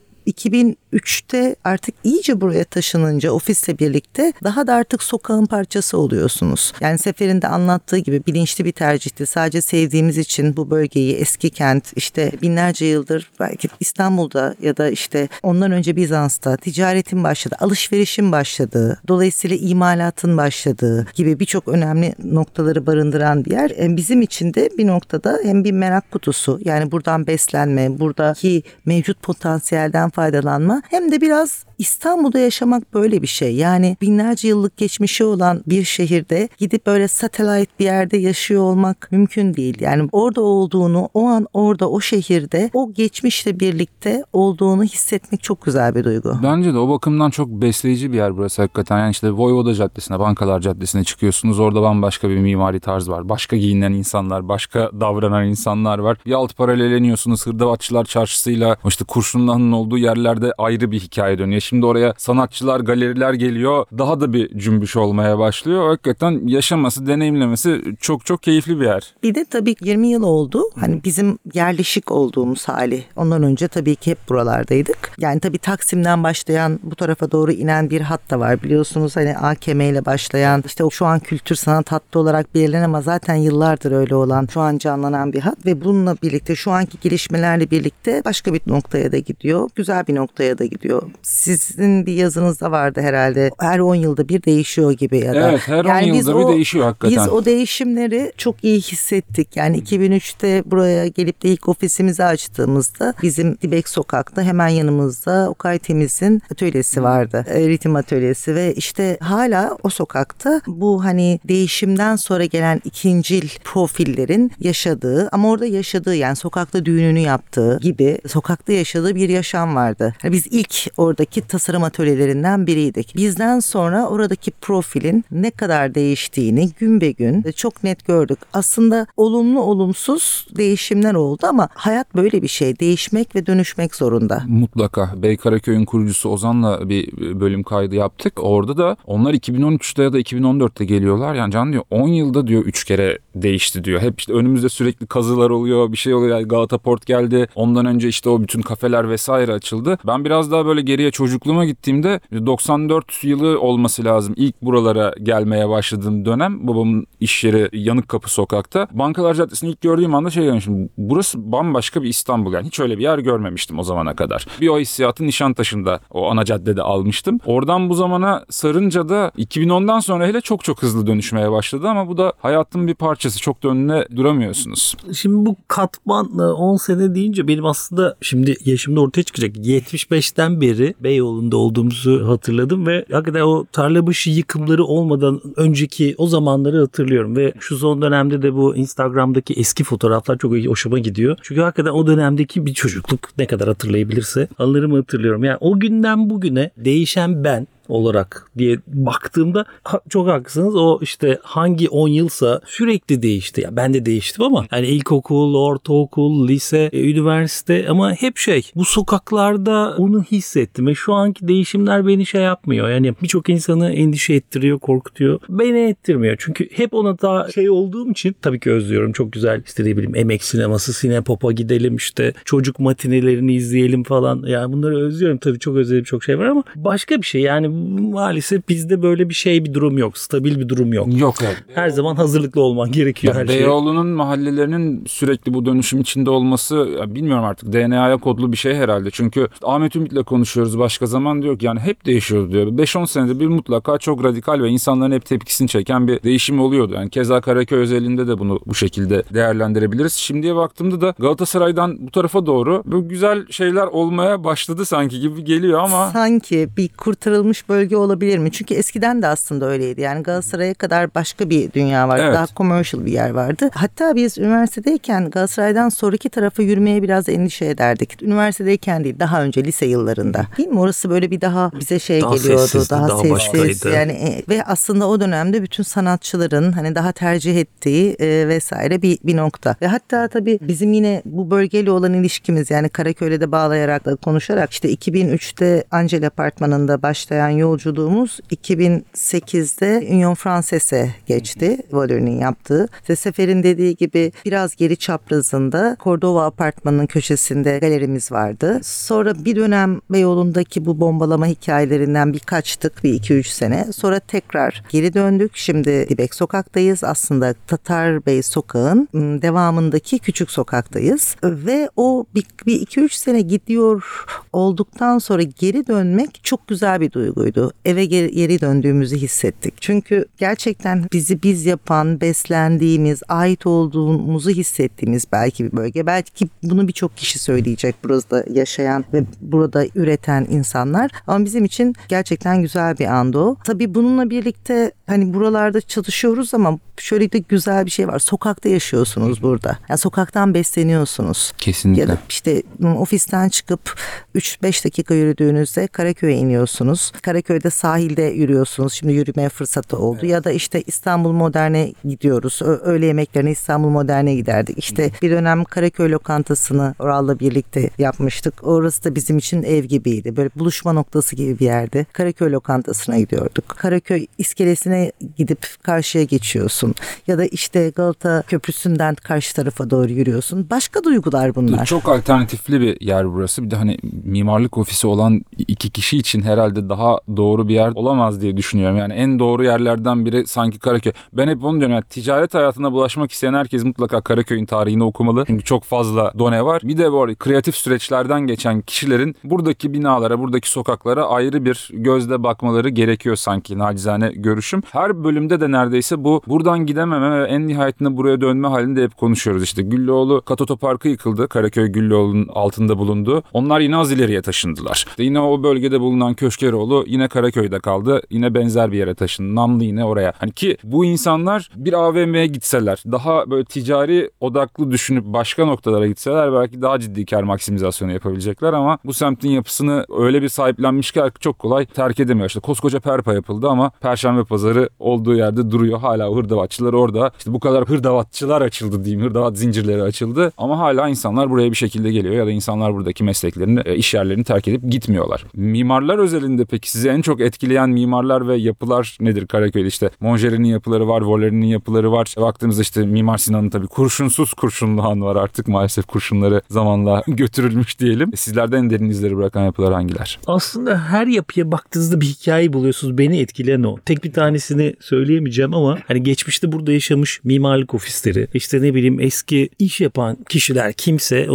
2003'te 0.93 1.55
artık 1.63 1.95
iyice 2.03 2.41
buraya 2.41 2.63
taşınınca 2.63 3.31
ofisle 3.31 3.79
birlikte 3.79 4.33
daha 4.43 4.67
da 4.67 4.73
artık 4.73 5.03
sokağın 5.03 5.45
parçası 5.45 5.97
oluyorsunuz. 5.97 6.73
Yani 6.81 6.97
seferinde 6.97 7.47
anlattığı 7.47 7.97
gibi 7.97 8.25
bilinçli 8.27 8.65
bir 8.65 8.71
tercihti. 8.71 9.25
Sadece 9.25 9.61
sevdiğimiz 9.61 10.17
için 10.17 10.57
bu 10.57 10.69
bölgeyi 10.69 11.15
eski 11.15 11.49
kent 11.49 11.93
işte 11.95 12.31
binlerce 12.41 12.85
yıldır 12.85 13.31
belki 13.39 13.69
İstanbul'da 13.79 14.55
ya 14.61 14.77
da 14.77 14.89
işte 14.89 15.27
ondan 15.43 15.71
önce 15.71 15.95
Bizans'ta 15.95 16.57
ticaretin 16.57 17.23
başladı, 17.23 17.55
alışverişin 17.59 18.31
başladığı, 18.31 19.01
dolayısıyla 19.07 19.55
imalatın 19.55 20.37
başladığı 20.37 21.07
gibi 21.15 21.39
birçok 21.39 21.67
önemli 21.67 22.15
noktaları 22.23 22.85
barındıran 22.85 23.45
bir 23.45 23.51
yer. 23.51 23.71
Bizim 23.97 24.21
için 24.21 24.53
de 24.53 24.69
bir 24.77 24.87
noktada 24.87 25.39
hem 25.43 25.63
bir 25.63 25.71
merak 25.71 26.11
kutusu 26.11 26.59
yani 26.65 26.91
buradan 26.91 27.27
beslenme, 27.27 27.99
buradaki 27.99 28.63
mevcut 28.85 29.21
potansiyelden 29.21 30.09
faydalanma 30.09 30.80
hem 30.89 31.11
de 31.11 31.21
biraz 31.21 31.65
İstanbul'da 31.77 32.39
yaşamak 32.39 32.93
böyle 32.93 33.21
bir 33.21 33.27
şey. 33.27 33.55
Yani 33.55 33.97
binlerce 34.01 34.47
yıllık 34.47 34.77
geçmişi 34.77 35.23
olan 35.23 35.63
bir 35.67 35.83
şehirde 35.83 36.49
gidip 36.57 36.85
böyle 36.85 37.07
satellite 37.07 37.71
bir 37.79 37.85
yerde 37.85 38.17
yaşıyor 38.17 38.61
olmak 38.61 39.07
mümkün 39.11 39.53
değil. 39.53 39.77
Yani 39.81 40.09
orada 40.11 40.41
olduğunu, 40.41 41.09
o 41.13 41.27
an 41.27 41.47
orada 41.53 41.89
o 41.89 41.99
şehirde 41.99 42.69
o 42.73 42.93
geçmişle 42.93 43.59
birlikte 43.59 44.23
olduğunu 44.33 44.83
hissetmek 44.83 45.43
çok 45.43 45.65
güzel 45.65 45.95
bir 45.95 46.03
duygu. 46.03 46.37
Bence 46.43 46.73
de 46.73 46.77
o 46.77 46.89
bakımdan 46.89 47.29
çok 47.29 47.49
besleyici 47.49 48.11
bir 48.11 48.17
yer 48.17 48.37
burası 48.37 48.61
hakikaten. 48.61 48.99
Yani 48.99 49.11
işte 49.11 49.31
Voyvoda 49.31 49.73
Caddesi'ne, 49.73 50.19
Bankalar 50.19 50.59
Caddesi'ne 50.59 51.03
çıkıyorsunuz. 51.03 51.59
Orada 51.59 51.81
bambaşka 51.81 52.29
bir 52.29 52.37
mimari 52.37 52.79
tarz 52.79 53.09
var. 53.09 53.29
Başka 53.29 53.57
giyinen 53.57 53.93
insanlar, 53.93 54.47
başka 54.49 54.91
davranan 54.99 55.45
insanlar 55.45 55.99
var. 55.99 56.17
Bir 56.25 56.33
alt 56.33 56.57
paralelleniyorsunuz 56.57 57.47
Hırdavatçılar 57.47 58.05
Çarşısı'yla 58.05 58.77
işte 58.87 59.05
Kurşunlu'nun 59.05 59.71
olduğu 59.71 59.97
yerlerde 59.97 60.53
ayrı 60.71 60.91
bir 60.91 60.99
hikaye 60.99 61.37
dönüyor. 61.37 61.61
Şimdi 61.61 61.85
oraya 61.85 62.13
sanatçılar, 62.17 62.79
galeriler 62.79 63.33
geliyor. 63.33 63.85
Daha 63.97 64.19
da 64.21 64.33
bir 64.33 64.59
cümbüş 64.59 64.95
olmaya 64.95 65.39
başlıyor. 65.39 65.89
Hakikaten 65.89 66.47
yaşaması, 66.47 67.07
deneyimlemesi 67.07 67.81
çok 67.99 68.25
çok 68.25 68.43
keyifli 68.43 68.79
bir 68.79 68.85
yer. 68.85 69.13
Bir 69.23 69.35
de 69.35 69.45
tabii 69.45 69.75
20 69.81 70.07
yıl 70.07 70.23
oldu. 70.23 70.63
Hani 70.79 71.03
bizim 71.03 71.37
yerleşik 71.53 72.11
olduğumuz 72.11 72.67
hali. 72.67 73.03
Ondan 73.15 73.43
önce 73.43 73.67
tabii 73.67 73.95
ki 73.95 74.11
hep 74.11 74.29
buralardaydık. 74.29 75.11
Yani 75.17 75.39
tabii 75.39 75.57
Taksim'den 75.57 76.23
başlayan 76.23 76.79
bu 76.83 76.95
tarafa 76.95 77.31
doğru 77.31 77.51
inen 77.51 77.89
bir 77.89 78.01
hat 78.01 78.29
da 78.29 78.39
var. 78.39 78.63
Biliyorsunuz 78.63 79.15
hani 79.15 79.37
AKM 79.37 79.81
ile 79.81 80.05
başlayan 80.05 80.63
işte 80.65 80.83
şu 80.91 81.05
an 81.05 81.19
kültür 81.19 81.55
sanat 81.55 81.91
hattı 81.91 82.19
olarak 82.19 82.55
belirlenen 82.55 82.83
ama 82.83 83.01
zaten 83.01 83.35
yıllardır 83.35 83.91
öyle 83.91 84.15
olan 84.15 84.47
şu 84.53 84.61
an 84.61 84.77
canlanan 84.77 85.33
bir 85.33 85.39
hat 85.39 85.65
ve 85.65 85.83
bununla 85.83 86.15
birlikte 86.23 86.55
şu 86.55 86.71
anki 86.71 86.97
gelişmelerle 87.01 87.71
birlikte 87.71 88.21
başka 88.25 88.53
bir 88.53 88.61
noktaya 88.67 89.11
da 89.11 89.17
gidiyor. 89.17 89.69
Güzel 89.75 90.07
bir 90.07 90.15
noktaya 90.15 90.57
da 90.57 90.60
gidiyor. 90.65 91.01
Sizin 91.21 92.05
bir 92.05 92.13
yazınızda 92.13 92.71
vardı 92.71 93.01
herhalde. 93.01 93.51
Her 93.59 93.79
10 93.79 93.95
yılda 93.95 94.29
bir 94.29 94.43
değişiyor 94.43 94.91
gibi 94.91 95.17
ya 95.17 95.33
da. 95.35 95.49
Evet 95.49 95.61
her 95.67 95.85
10 95.85 95.89
Yani 95.89 96.17
yılda 96.17 96.37
bir 96.39 96.43
o- 96.43 96.53
değişiyor 96.53 96.85
hakikaten. 96.85 97.17
Biz 97.17 97.27
o 97.33 97.45
değişimleri 97.45 98.31
çok 98.37 98.63
iyi 98.63 98.81
hissettik. 98.81 99.55
Yani 99.57 99.77
2003'te 99.81 100.63
buraya 100.65 101.07
gelip 101.07 101.43
de 101.43 101.49
ilk 101.49 101.69
ofisimizi 101.69 102.23
açtığımızda 102.23 103.13
bizim 103.21 103.57
Dibek 103.61 103.89
Sokak'ta 103.89 104.41
hemen 104.41 104.67
yanımızda 104.67 105.47
Okay 105.49 105.79
Temiz'in 105.79 106.41
atölyesi 106.51 107.03
vardı. 107.03 107.45
E, 107.49 107.67
Ritim 107.67 107.95
atölyesi 107.95 108.55
ve 108.55 108.73
işte 108.73 109.17
hala 109.21 109.77
o 109.83 109.89
sokakta 109.89 110.61
bu 110.67 111.03
hani 111.05 111.39
değişimden 111.47 112.15
sonra 112.15 112.45
gelen 112.45 112.81
ikincil 112.85 113.49
profillerin 113.63 114.51
yaşadığı 114.59 115.29
ama 115.31 115.49
orada 115.49 115.65
yaşadığı 115.65 116.15
yani 116.15 116.35
sokakta 116.35 116.85
düğününü 116.85 117.19
yaptığı 117.19 117.79
gibi 117.81 118.17
sokakta 118.27 118.73
yaşadığı 118.73 119.15
bir 119.15 119.29
yaşam 119.29 119.75
vardı. 119.75 120.13
Yani 120.23 120.33
biz 120.33 120.47
ilk 120.51 120.87
oradaki 120.97 121.41
tasarım 121.41 121.83
atölyelerinden 121.83 122.67
biriydik. 122.67 123.15
Bizden 123.15 123.59
sonra 123.59 124.07
oradaki 124.07 124.51
profilin 124.51 125.25
ne 125.31 125.51
kadar 125.51 125.95
değiştiğini 125.95 126.69
gün 126.79 127.01
be 127.01 127.11
gün 127.11 127.45
çok 127.55 127.83
net 127.83 128.07
gördük. 128.07 128.39
Aslında 128.53 129.07
olumlu 129.17 129.61
olumsuz 129.61 130.47
değişimler 130.57 131.13
oldu 131.13 131.45
ama 131.49 131.69
hayat 131.73 132.15
böyle 132.15 132.41
bir 132.41 132.47
şey. 132.47 132.79
Değişmek 132.79 133.35
ve 133.35 133.45
dönüşmek 133.45 133.95
zorunda. 133.95 134.43
Mutlaka. 134.47 135.13
Bey 135.15 135.37
Karaköy'ün 135.37 135.85
kurucusu 135.85 136.29
Ozan'la 136.29 136.89
bir 136.89 137.11
bölüm 137.39 137.63
kaydı 137.63 137.95
yaptık. 137.95 138.33
Orada 138.43 138.77
da 138.77 138.97
onlar 139.05 139.33
2013'te 139.33 140.03
ya 140.03 140.13
da 140.13 140.19
2014'te 140.19 140.85
geliyorlar. 140.85 141.35
Yani 141.35 141.51
Can 141.51 141.71
diyor 141.71 141.83
10 141.89 142.07
yılda 142.07 142.47
diyor 142.47 142.65
3 142.65 142.83
kere 142.83 143.19
değişti 143.35 143.83
diyor. 143.83 144.01
Hep 144.01 144.19
işte 144.19 144.33
önümüzde 144.33 144.69
sürekli 144.69 145.07
kazılar 145.07 145.49
oluyor, 145.49 145.91
bir 145.91 145.97
şey 145.97 146.13
oluyor. 146.13 146.37
Yani 146.37 146.47
Galata 146.47 146.77
Port 146.77 147.05
geldi. 147.05 147.47
Ondan 147.55 147.85
önce 147.85 148.07
işte 148.07 148.29
o 148.29 148.41
bütün 148.41 148.61
kafeler 148.61 149.09
vesaire 149.09 149.53
açıldı. 149.53 149.97
Ben 150.07 150.25
biraz 150.25 150.51
daha 150.51 150.65
böyle 150.65 150.81
geriye 150.81 151.11
çocukluğuma 151.11 151.65
gittiğimde 151.65 152.19
94 152.45 153.23
yılı 153.23 153.59
olması 153.59 154.05
lazım. 154.05 154.33
İlk 154.37 154.61
buralara 154.61 155.13
gelmeye 155.23 155.69
başladığım 155.69 156.25
dönem 156.25 156.67
babamın 156.67 157.07
iş 157.19 157.43
yeri 157.43 157.69
Yanık 157.73 158.09
Kapı 158.09 158.33
sokakta. 158.33 158.87
Bankalar 158.91 159.33
Caddesi'ni 159.33 159.69
ilk 159.69 159.81
gördüğüm 159.81 160.15
anda 160.15 160.29
şey 160.29 160.45
demiştim. 160.45 160.89
Burası 160.97 161.51
bambaşka 161.51 162.03
bir 162.03 162.09
İstanbul 162.09 162.53
yani. 162.53 162.67
Hiç 162.67 162.79
öyle 162.79 162.97
bir 162.97 163.03
yer 163.03 163.17
görmemiştim 163.19 163.79
o 163.79 163.83
zamana 163.83 164.15
kadar. 164.15 164.47
Bir 164.61 164.67
o 164.67 164.79
hissiyatı 164.79 165.27
Nişantaşı'nda 165.27 165.99
o 166.09 166.31
ana 166.31 166.45
caddede 166.45 166.81
almıştım. 166.81 167.39
Oradan 167.45 167.89
bu 167.89 167.93
zamana 167.93 168.45
sarınca 168.49 169.09
da 169.09 169.31
2010'dan 169.37 169.99
sonra 169.99 170.27
hele 170.27 170.41
çok 170.41 170.63
çok 170.63 170.83
hızlı 170.83 171.07
dönüşmeye 171.07 171.51
başladı 171.51 171.89
ama 171.89 172.07
bu 172.07 172.17
da 172.17 172.33
hayatın 172.41 172.87
bir 172.87 172.93
parçası. 172.93 173.20
Çok 173.29 173.63
da 173.63 173.69
önüne 173.69 174.05
duramıyorsunuz. 174.15 174.95
Şimdi 175.13 175.45
bu 175.45 175.55
katmanla 175.67 176.53
10 176.53 176.77
sene 176.77 177.15
deyince 177.15 177.47
benim 177.47 177.65
aslında 177.65 178.15
şimdi 178.21 178.55
yaşımda 178.65 179.01
ortaya 179.01 179.23
çıkacak. 179.23 179.55
75'ten 179.55 180.61
beri 180.61 180.93
Beyoğlu'nda 180.99 181.57
olduğumuzu 181.57 182.27
hatırladım 182.27 182.87
ve 182.87 183.05
hakikaten 183.11 183.41
o 183.41 183.65
tarlabaşı 183.71 184.29
yıkımları 184.29 184.83
olmadan 184.83 185.41
önceki 185.55 186.15
o 186.17 186.27
zamanları 186.27 186.79
hatırlıyorum 186.79 187.35
ve 187.35 187.53
şu 187.59 187.77
son 187.77 188.01
dönemde 188.01 188.41
de 188.41 188.53
bu 188.53 188.75
Instagram'daki 188.75 189.53
eski 189.53 189.83
fotoğraflar 189.83 190.37
çok 190.37 190.51
hoşuma 190.67 190.99
gidiyor. 190.99 191.37
Çünkü 191.41 191.61
hakikaten 191.61 191.91
o 191.91 192.07
dönemdeki 192.07 192.65
bir 192.65 192.73
çocukluk 192.73 193.29
ne 193.37 193.47
kadar 193.47 193.67
hatırlayabilirse 193.67 194.47
anılarımı 194.59 194.95
hatırlıyorum. 194.95 195.43
Yani 195.43 195.57
o 195.61 195.79
günden 195.79 196.29
bugüne 196.29 196.71
değişen 196.77 197.43
ben 197.43 197.67
olarak 197.91 198.51
diye 198.57 198.77
baktığımda 198.87 199.65
çok 200.09 200.27
haklısınız. 200.27 200.75
O 200.75 200.99
işte 201.01 201.39
hangi 201.43 201.89
10 201.89 202.07
yılsa 202.07 202.61
sürekli 202.65 203.21
değişti. 203.21 203.61
Ya 203.61 203.75
ben 203.75 203.93
de 203.93 204.05
değiştim 204.05 204.43
ama 204.43 204.65
yani 204.71 204.87
ilkokul, 204.87 205.55
ortaokul, 205.55 206.47
lise, 206.47 206.89
e, 206.93 207.11
üniversite 207.11 207.85
ama 207.89 208.13
hep 208.13 208.37
şey 208.37 208.71
bu 208.75 208.85
sokaklarda 208.85 209.95
onu 209.97 210.23
hissettim 210.23 210.87
ve 210.87 210.95
şu 210.95 211.13
anki 211.13 211.47
değişimler 211.47 212.07
beni 212.07 212.25
şey 212.25 212.41
yapmıyor. 212.41 212.89
Yani 212.89 213.13
birçok 213.21 213.49
insanı 213.49 213.91
endişe 213.91 214.33
ettiriyor, 214.33 214.79
korkutuyor. 214.79 215.39
Beni 215.49 215.79
ettirmiyor. 215.79 216.35
Çünkü 216.39 216.69
hep 216.71 216.93
ona 216.93 217.21
daha 217.21 217.51
şey 217.51 217.69
olduğum 217.69 218.11
için 218.11 218.35
tabii 218.41 218.59
ki 218.59 218.71
özlüyorum. 218.71 219.11
Çok 219.11 219.31
güzel 219.31 219.61
işte 219.65 219.83
ne 219.83 219.97
bileyim 219.97 220.15
emek 220.15 220.43
sineması, 220.43 220.93
sinepop'a 220.93 221.51
gidelim 221.51 221.95
işte 221.95 222.33
çocuk 222.45 222.79
matinelerini 222.79 223.53
izleyelim 223.53 224.03
falan. 224.03 224.43
Yani 224.47 224.73
bunları 224.73 224.97
özlüyorum. 224.97 225.37
Tabii 225.37 225.59
çok 225.59 225.75
özlediğim 225.75 226.03
çok 226.03 226.23
şey 226.23 226.39
var 226.39 226.45
ama 226.45 226.63
başka 226.75 227.21
bir 227.21 227.25
şey. 227.25 227.41
Yani 227.41 227.67
maalesef 228.11 228.69
bizde 228.69 229.01
böyle 229.01 229.29
bir 229.29 229.33
şey 229.33 229.65
bir 229.65 229.73
durum 229.73 229.97
yok. 229.97 230.17
Stabil 230.17 230.59
bir 230.59 230.69
durum 230.69 230.93
yok. 230.93 231.07
Yok 231.19 231.35
evet. 231.41 231.63
Her 231.75 231.89
zaman 231.89 232.15
hazırlıklı 232.15 232.61
olman 232.61 232.91
gerekiyor 232.91 233.35
her 233.35 233.47
şeye. 233.47 233.59
Beyoğlu'nun 233.59 234.07
mahallelerinin 234.07 235.05
sürekli 235.07 235.53
bu 235.53 235.65
dönüşüm 235.65 235.99
içinde 236.01 236.29
olması 236.29 236.75
ya 236.99 237.15
bilmiyorum 237.15 237.43
artık 237.45 237.73
DNA'ya 237.73 238.17
kodlu 238.17 238.51
bir 238.51 238.57
şey 238.57 238.75
herhalde. 238.75 239.09
Çünkü 239.11 239.47
Ahmet 239.63 239.95
Ümit'le 239.95 240.23
konuşuyoruz 240.25 240.79
başka 240.79 241.05
zaman 241.05 241.41
diyor 241.41 241.59
ki 241.59 241.65
yani 241.65 241.79
hep 241.79 242.05
değişiyor 242.05 242.51
diyor. 242.51 242.67
5-10 242.67 243.07
senede 243.07 243.39
bir 243.39 243.47
mutlaka 243.47 243.97
çok 243.97 244.23
radikal 244.23 244.61
ve 244.61 244.69
insanların 244.69 245.11
hep 245.11 245.25
tepkisini 245.25 245.67
çeken 245.67 246.07
bir 246.07 246.23
değişim 246.23 246.59
oluyordu. 246.59 246.93
Yani 246.93 247.09
keza 247.09 247.41
Karaköy 247.41 247.79
özelinde 247.79 248.27
de 248.27 248.39
bunu 248.39 248.59
bu 248.65 248.75
şekilde 248.75 249.23
değerlendirebiliriz. 249.33 250.13
Şimdiye 250.13 250.55
baktığımda 250.55 251.01
da 251.01 251.13
Galatasaray'dan 251.19 252.07
bu 252.07 252.11
tarafa 252.11 252.45
doğru 252.45 252.83
bu 252.85 253.09
güzel 253.09 253.47
şeyler 253.49 253.87
olmaya 253.87 254.43
başladı 254.43 254.85
sanki 254.85 255.19
gibi 255.19 255.43
geliyor 255.43 255.79
ama 255.79 256.09
Sanki 256.09 256.69
bir 256.77 256.89
kurtarılmış 256.89 257.69
bölge 257.71 257.97
olabilir 257.97 258.37
mi? 258.37 258.51
Çünkü 258.51 258.73
eskiden 258.73 259.21
de 259.21 259.27
aslında 259.27 259.65
öyleydi. 259.65 260.01
Yani 260.01 260.23
Galatasaray'a 260.23 260.73
kadar 260.73 261.15
başka 261.15 261.49
bir 261.49 261.71
dünya 261.73 262.07
vardı. 262.07 262.23
Evet. 262.25 262.35
Daha 262.35 262.47
commercial 262.55 263.05
bir 263.05 263.11
yer 263.11 263.29
vardı. 263.29 263.69
Hatta 263.73 264.15
biz 264.15 264.37
üniversitedeyken 264.37 265.29
Galatasaray'dan 265.29 265.89
sonraki 265.89 266.29
tarafa 266.29 266.63
yürümeye 266.63 267.03
biraz 267.03 267.29
endişe 267.29 267.65
ederdik. 267.65 268.23
Üniversitedeyken 268.23 269.03
değil 269.03 269.19
daha 269.19 269.43
önce 269.43 269.63
lise 269.63 269.85
yıllarında. 269.85 270.45
Değil 270.57 270.69
mi? 270.69 270.79
Orası 270.79 271.09
böyle 271.09 271.31
bir 271.31 271.41
daha 271.41 271.71
bize 271.79 271.99
şey 271.99 272.21
Daha 272.21 272.35
geliyordu. 272.35 272.61
sessizdi, 272.61 272.89
daha, 272.89 273.07
daha 273.07 273.17
sessiz. 273.17 273.31
başkaydı. 273.31 273.95
Yani 273.95 274.11
e, 274.11 274.43
ve 274.49 274.63
aslında 274.63 275.07
o 275.07 275.19
dönemde 275.19 275.63
bütün 275.63 275.83
sanatçıların 275.83 276.71
hani 276.71 276.95
daha 276.95 277.11
tercih 277.11 277.57
ettiği 277.59 278.15
e, 278.19 278.47
vesaire 278.47 279.01
bir, 279.01 279.17
bir 279.23 279.37
nokta. 279.37 279.75
Ve 279.81 279.87
hatta 279.87 280.27
tabii 280.27 280.59
bizim 280.61 280.93
yine 280.93 281.21
bu 281.25 281.51
bölgeyle 281.51 281.91
olan 281.91 282.13
ilişkimiz 282.13 282.71
yani 282.71 282.89
Karaköy'le 282.89 283.41
de 283.41 283.51
bağlayarak 283.51 284.05
da 284.05 284.15
konuşarak 284.15 284.71
işte 284.71 284.93
2003'te 284.93 285.83
Angel 285.91 286.27
Apartmanı'nda 286.27 287.01
başlayan 287.01 287.49
yolculuğumuz 287.51 288.39
2008'de 288.51 290.13
Union 290.13 290.33
Frances'e 290.33 291.15
geçti. 291.25 291.77
Valör'ün 291.91 292.39
yaptığı. 292.39 292.87
Ve 293.09 293.15
Sefer'in 293.15 293.63
dediği 293.63 293.95
gibi 293.95 294.31
biraz 294.45 294.75
geri 294.75 294.97
çaprazında 294.97 295.97
Cordova 296.03 296.45
Apartmanı'nın 296.45 297.05
köşesinde 297.05 297.79
galerimiz 297.79 298.31
vardı. 298.31 298.79
Sonra 298.83 299.45
bir 299.45 299.55
dönem 299.55 300.01
Beyoğlu'ndaki 300.09 300.85
bu 300.85 300.99
bombalama 300.99 301.47
hikayelerinden 301.47 302.33
bir 302.33 302.39
kaçtık 302.39 303.03
bir 303.03 303.13
2-3 303.13 303.43
sene. 303.43 303.93
Sonra 303.93 304.19
tekrar 304.19 304.83
geri 304.89 305.13
döndük. 305.13 305.51
Şimdi 305.57 306.09
Dibek 306.09 306.35
Sokak'tayız. 306.35 307.03
Aslında 307.03 307.53
Tatar 307.67 308.25
Bey 308.25 308.43
Sokağı'nın 308.43 309.07
ım, 309.15 309.41
devamındaki 309.41 310.19
küçük 310.19 310.51
sokaktayız. 310.51 311.35
Ve 311.43 311.89
o 311.95 312.25
bir, 312.35 312.45
bir 312.65 312.85
2-3 312.85 313.15
sene 313.15 313.41
gidiyor 313.41 314.25
olduktan 314.53 315.19
sonra 315.19 315.43
geri 315.43 315.87
dönmek 315.87 316.39
çok 316.43 316.67
güzel 316.67 317.01
bir 317.01 317.13
duyguydu. 317.41 317.71
Eve 317.85 318.05
geri, 318.05 318.31
geri 318.31 318.61
döndüğümüzü 318.61 319.17
hissettik. 319.17 319.73
Çünkü 319.81 320.25
gerçekten 320.37 321.05
bizi 321.13 321.43
biz 321.43 321.65
yapan, 321.65 322.21
beslendiğimiz, 322.21 323.21
ait 323.27 323.65
olduğumuzu 323.65 324.49
hissettiğimiz 324.49 325.25
belki 325.31 325.65
bir 325.65 325.77
bölge. 325.77 326.05
Belki 326.05 326.47
bunu 326.63 326.87
birçok 326.87 327.17
kişi 327.17 327.39
söyleyecek 327.39 327.95
burada 328.03 328.43
yaşayan 328.53 329.05
ve 329.13 329.23
burada 329.41 329.85
üreten 329.95 330.47
insanlar. 330.49 331.11
Ama 331.27 331.45
bizim 331.45 331.65
için 331.65 331.95
gerçekten 332.07 332.61
güzel 332.61 332.99
bir 332.99 333.05
andı 333.05 333.37
o. 333.37 333.55
Tabii 333.63 333.95
bununla 333.95 334.29
birlikte 334.29 334.91
hani 335.07 335.33
buralarda 335.33 335.81
çalışıyoruz 335.81 336.53
ama 336.53 336.79
şöyle 336.97 337.31
de 337.31 337.37
güzel 337.37 337.85
bir 337.85 337.91
şey 337.91 338.07
var. 338.07 338.19
Sokakta 338.19 338.69
yaşıyorsunuz 338.69 339.41
burada. 339.41 339.77
Yani 339.89 339.97
sokaktan 339.97 340.53
besleniyorsunuz. 340.53 341.53
kesinlikle. 341.57 342.01
Ya 342.01 342.07
da 342.07 342.17
işte 342.29 342.63
ofisten 342.97 343.49
çıkıp 343.49 343.99
3-5 344.35 344.85
dakika 344.85 345.13
yürüdüğünüzde 345.13 345.87
Karaköy'e 345.87 346.35
iniyorsunuz. 346.35 347.11
Karaköy'de 347.31 347.69
sahilde 347.69 348.21
yürüyorsunuz. 348.21 348.93
Şimdi 348.93 349.13
yürümeye 349.13 349.49
fırsatı 349.49 349.97
oldu. 349.97 350.25
Ya 350.25 350.43
da 350.43 350.51
işte 350.51 350.81
İstanbul 350.81 351.31
Modern'e 351.31 351.93
gidiyoruz. 352.05 352.61
Öğle 352.61 353.05
yemeklerine 353.05 353.51
İstanbul 353.51 353.89
Modern'e 353.89 354.35
giderdik. 354.35 354.77
İşte 354.77 355.11
bir 355.21 355.31
dönem 355.31 355.63
Karaköy 355.63 356.11
lokantasını 356.11 356.95
Oral'la 356.99 357.39
birlikte 357.39 357.89
yapmıştık. 357.97 358.53
Orası 358.63 359.03
da 359.03 359.15
bizim 359.15 359.37
için 359.37 359.63
ev 359.63 359.83
gibiydi. 359.83 360.37
Böyle 360.37 360.49
buluşma 360.55 360.93
noktası 360.93 361.35
gibi 361.35 361.59
bir 361.59 361.65
yerdi. 361.65 362.07
Karaköy 362.13 362.51
lokantasına 362.51 363.19
gidiyorduk. 363.19 363.67
Karaköy 363.67 364.25
iskelesine 364.37 365.11
gidip 365.37 365.65
karşıya 365.83 366.23
geçiyorsun. 366.23 366.95
Ya 367.27 367.37
da 367.37 367.45
işte 367.45 367.91
Galata 367.95 368.43
Köprüsü'nden 368.47 369.15
karşı 369.15 369.55
tarafa 369.55 369.89
doğru 369.89 370.11
yürüyorsun. 370.11 370.67
Başka 370.69 371.03
duygular 371.03 371.55
bunlar. 371.55 371.85
Çok 371.85 372.09
alternatifli 372.09 372.81
bir 372.81 373.01
yer 373.01 373.33
burası. 373.33 373.63
Bir 373.63 373.71
de 373.71 373.75
hani 373.75 373.97
mimarlık 374.23 374.77
ofisi 374.77 375.07
olan 375.07 375.41
iki 375.57 375.89
kişi 375.89 376.17
için 376.17 376.41
herhalde 376.41 376.89
daha 376.89 377.20
doğru 377.37 377.67
bir 377.67 377.73
yer 377.73 377.91
olamaz 377.95 378.41
diye 378.41 378.57
düşünüyorum. 378.57 378.97
Yani 378.97 379.13
en 379.13 379.39
doğru 379.39 379.63
yerlerden 379.63 380.25
biri 380.25 380.47
sanki 380.47 380.79
Karaköy. 380.79 381.13
Ben 381.33 381.47
hep 381.47 381.63
onu 381.63 381.79
diyorum. 381.79 381.93
Yani 381.93 382.03
ticaret 382.09 382.53
hayatına 382.53 382.91
bulaşmak 382.91 383.31
isteyen 383.31 383.53
herkes 383.53 383.83
mutlaka 383.83 384.21
Karaköy'ün 384.21 384.65
tarihini 384.65 385.03
okumalı. 385.03 385.43
Çünkü 385.47 385.63
çok 385.63 385.83
fazla 385.83 386.33
done 386.39 386.65
var. 386.65 386.81
Bir 386.83 386.97
de 386.97 387.11
bu 387.11 387.21
arada 387.21 387.35
kreatif 387.35 387.75
süreçlerden 387.75 388.41
geçen 388.41 388.81
kişilerin 388.81 389.35
buradaki 389.43 389.93
binalara, 389.93 390.39
buradaki 390.39 390.69
sokaklara 390.69 391.25
ayrı 391.25 391.65
bir 391.65 391.89
gözle 391.93 392.43
bakmaları 392.43 392.89
gerekiyor 392.89 393.35
sanki 393.35 393.79
nacizane 393.79 394.31
görüşüm. 394.35 394.81
Her 394.91 395.23
bölümde 395.23 395.61
de 395.61 395.71
neredeyse 395.71 396.23
bu 396.23 396.41
buradan 396.47 396.85
gidememe 396.85 397.41
ve 397.41 397.47
en 397.47 397.67
nihayetinde 397.67 398.17
buraya 398.17 398.41
dönme 398.41 398.67
halinde 398.67 399.03
hep 399.03 399.17
konuşuyoruz. 399.17 399.63
İşte 399.63 399.81
Güllüoğlu 399.81 400.41
Kat 400.41 400.61
Otoparkı 400.61 401.07
yıkıldı. 401.07 401.47
Karaköy 401.47 401.87
Güllüoğlu'nun 401.87 402.47
altında 402.53 402.97
bulundu. 402.97 403.43
Onlar 403.53 403.79
yine 403.79 403.97
az 403.97 404.11
ileriye 404.11 404.41
taşındılar. 404.41 405.05
İşte 405.09 405.23
yine 405.23 405.39
o 405.39 405.63
bölgede 405.63 405.99
bulunan 405.99 406.33
Köşkeroğlu 406.33 407.05
yine 407.11 407.27
Karaköy'de 407.27 407.79
kaldı. 407.79 408.21
Yine 408.29 408.53
benzer 408.53 408.91
bir 408.91 408.97
yere 408.97 409.15
taşındı. 409.15 409.55
Namlı 409.55 409.83
yine 409.83 410.05
oraya. 410.05 410.33
Hani 410.37 410.51
ki 410.51 410.77
bu 410.83 411.05
insanlar 411.05 411.69
bir 411.75 411.93
AVM'ye 411.93 412.47
gitseler, 412.47 413.03
daha 413.11 413.51
böyle 413.51 413.65
ticari 413.65 414.31
odaklı 414.39 414.91
düşünüp 414.91 415.25
başka 415.25 415.65
noktalara 415.65 416.07
gitseler 416.07 416.53
belki 416.53 416.81
daha 416.81 416.99
ciddi 416.99 417.25
kar 417.25 417.43
maksimizasyonu 417.43 418.11
yapabilecekler 418.11 418.73
ama 418.73 418.97
bu 419.05 419.13
semtin 419.13 419.49
yapısını 419.49 420.05
öyle 420.17 420.41
bir 420.41 420.49
sahiplenmiş 420.49 421.11
ki 421.11 421.21
çok 421.39 421.59
kolay 421.59 421.85
terk 421.85 422.19
edemiyor. 422.19 422.47
İşte 422.47 422.59
koskoca 422.59 422.99
Perpa 422.99 423.33
yapıldı 423.33 423.69
ama 423.69 423.89
Perşembe 423.89 424.43
pazarı 424.43 424.89
olduğu 424.99 425.35
yerde 425.35 425.71
duruyor. 425.71 425.99
Hala 425.99 426.35
hırdavatçılar 426.35 426.93
orada. 426.93 427.31
İşte 427.37 427.53
bu 427.53 427.59
kadar 427.59 427.85
hırdavatçılar 427.85 428.61
açıldı 428.61 429.05
diyeyim. 429.05 429.25
Hırdavat 429.25 429.57
zincirleri 429.57 430.03
açıldı. 430.03 430.51
Ama 430.57 430.79
hala 430.79 431.09
insanlar 431.09 431.49
buraya 431.49 431.71
bir 431.71 431.75
şekilde 431.75 432.11
geliyor 432.11 432.35
ya 432.35 432.45
da 432.45 432.51
insanlar 432.51 432.93
buradaki 432.93 433.23
mesleklerini, 433.23 433.81
e, 433.85 433.95
iş 433.95 434.13
yerlerini 434.13 434.43
terk 434.43 434.67
edip 434.67 434.91
gitmiyorlar. 434.91 435.45
Mimarlar 435.53 436.17
özelinde 436.17 436.65
peki 436.65 436.91
sizi 437.01 437.09
en 437.09 437.21
çok 437.21 437.41
etkileyen 437.41 437.89
mimarlar 437.89 438.47
ve 438.47 438.55
yapılar 438.55 439.17
nedir 439.19 439.47
Karaköy'de? 439.47 439.87
İşte 439.87 440.09
Monjeri'nin 440.19 440.67
yapıları 440.67 441.07
var, 441.07 441.21
Voleri'nin 441.21 441.65
yapıları 441.65 442.11
var. 442.11 442.33
Baktığımızda 442.37 442.81
işte 442.81 443.05
Mimar 443.05 443.37
Sinan'ın 443.37 443.69
tabii 443.69 443.87
kurşunsuz 443.87 444.53
kurşunlu 444.53 445.03
han 445.03 445.21
var 445.21 445.35
artık. 445.35 445.67
Maalesef 445.67 446.05
kurşunları 446.05 446.61
zamanla 446.69 447.23
götürülmüş 447.27 447.99
diyelim. 447.99 448.31
Sizlerde 448.35 448.77
en 448.77 448.89
derin 448.89 449.09
izleri 449.09 449.37
bırakan 449.37 449.63
yapılar 449.63 449.93
hangiler? 449.93 450.39
Aslında 450.47 450.99
her 450.99 451.27
yapıya 451.27 451.71
baktığınızda 451.71 452.21
bir 452.21 452.25
hikaye 452.25 452.73
buluyorsunuz. 452.73 453.17
Beni 453.17 453.39
etkileyen 453.39 453.83
o. 453.83 453.97
Tek 454.05 454.23
bir 454.23 454.33
tanesini 454.33 454.95
söyleyemeyeceğim 454.99 455.73
ama 455.73 455.99
hani 456.07 456.23
geçmişte 456.23 456.71
burada 456.71 456.91
yaşamış 456.91 457.41
mimarlık 457.43 457.93
ofisleri, 457.93 458.47
işte 458.53 458.81
ne 458.81 458.93
bileyim 458.93 459.19
eski 459.19 459.69
iş 459.79 460.01
yapan 460.01 460.37
kişiler 460.49 460.93
kimse 460.93 461.47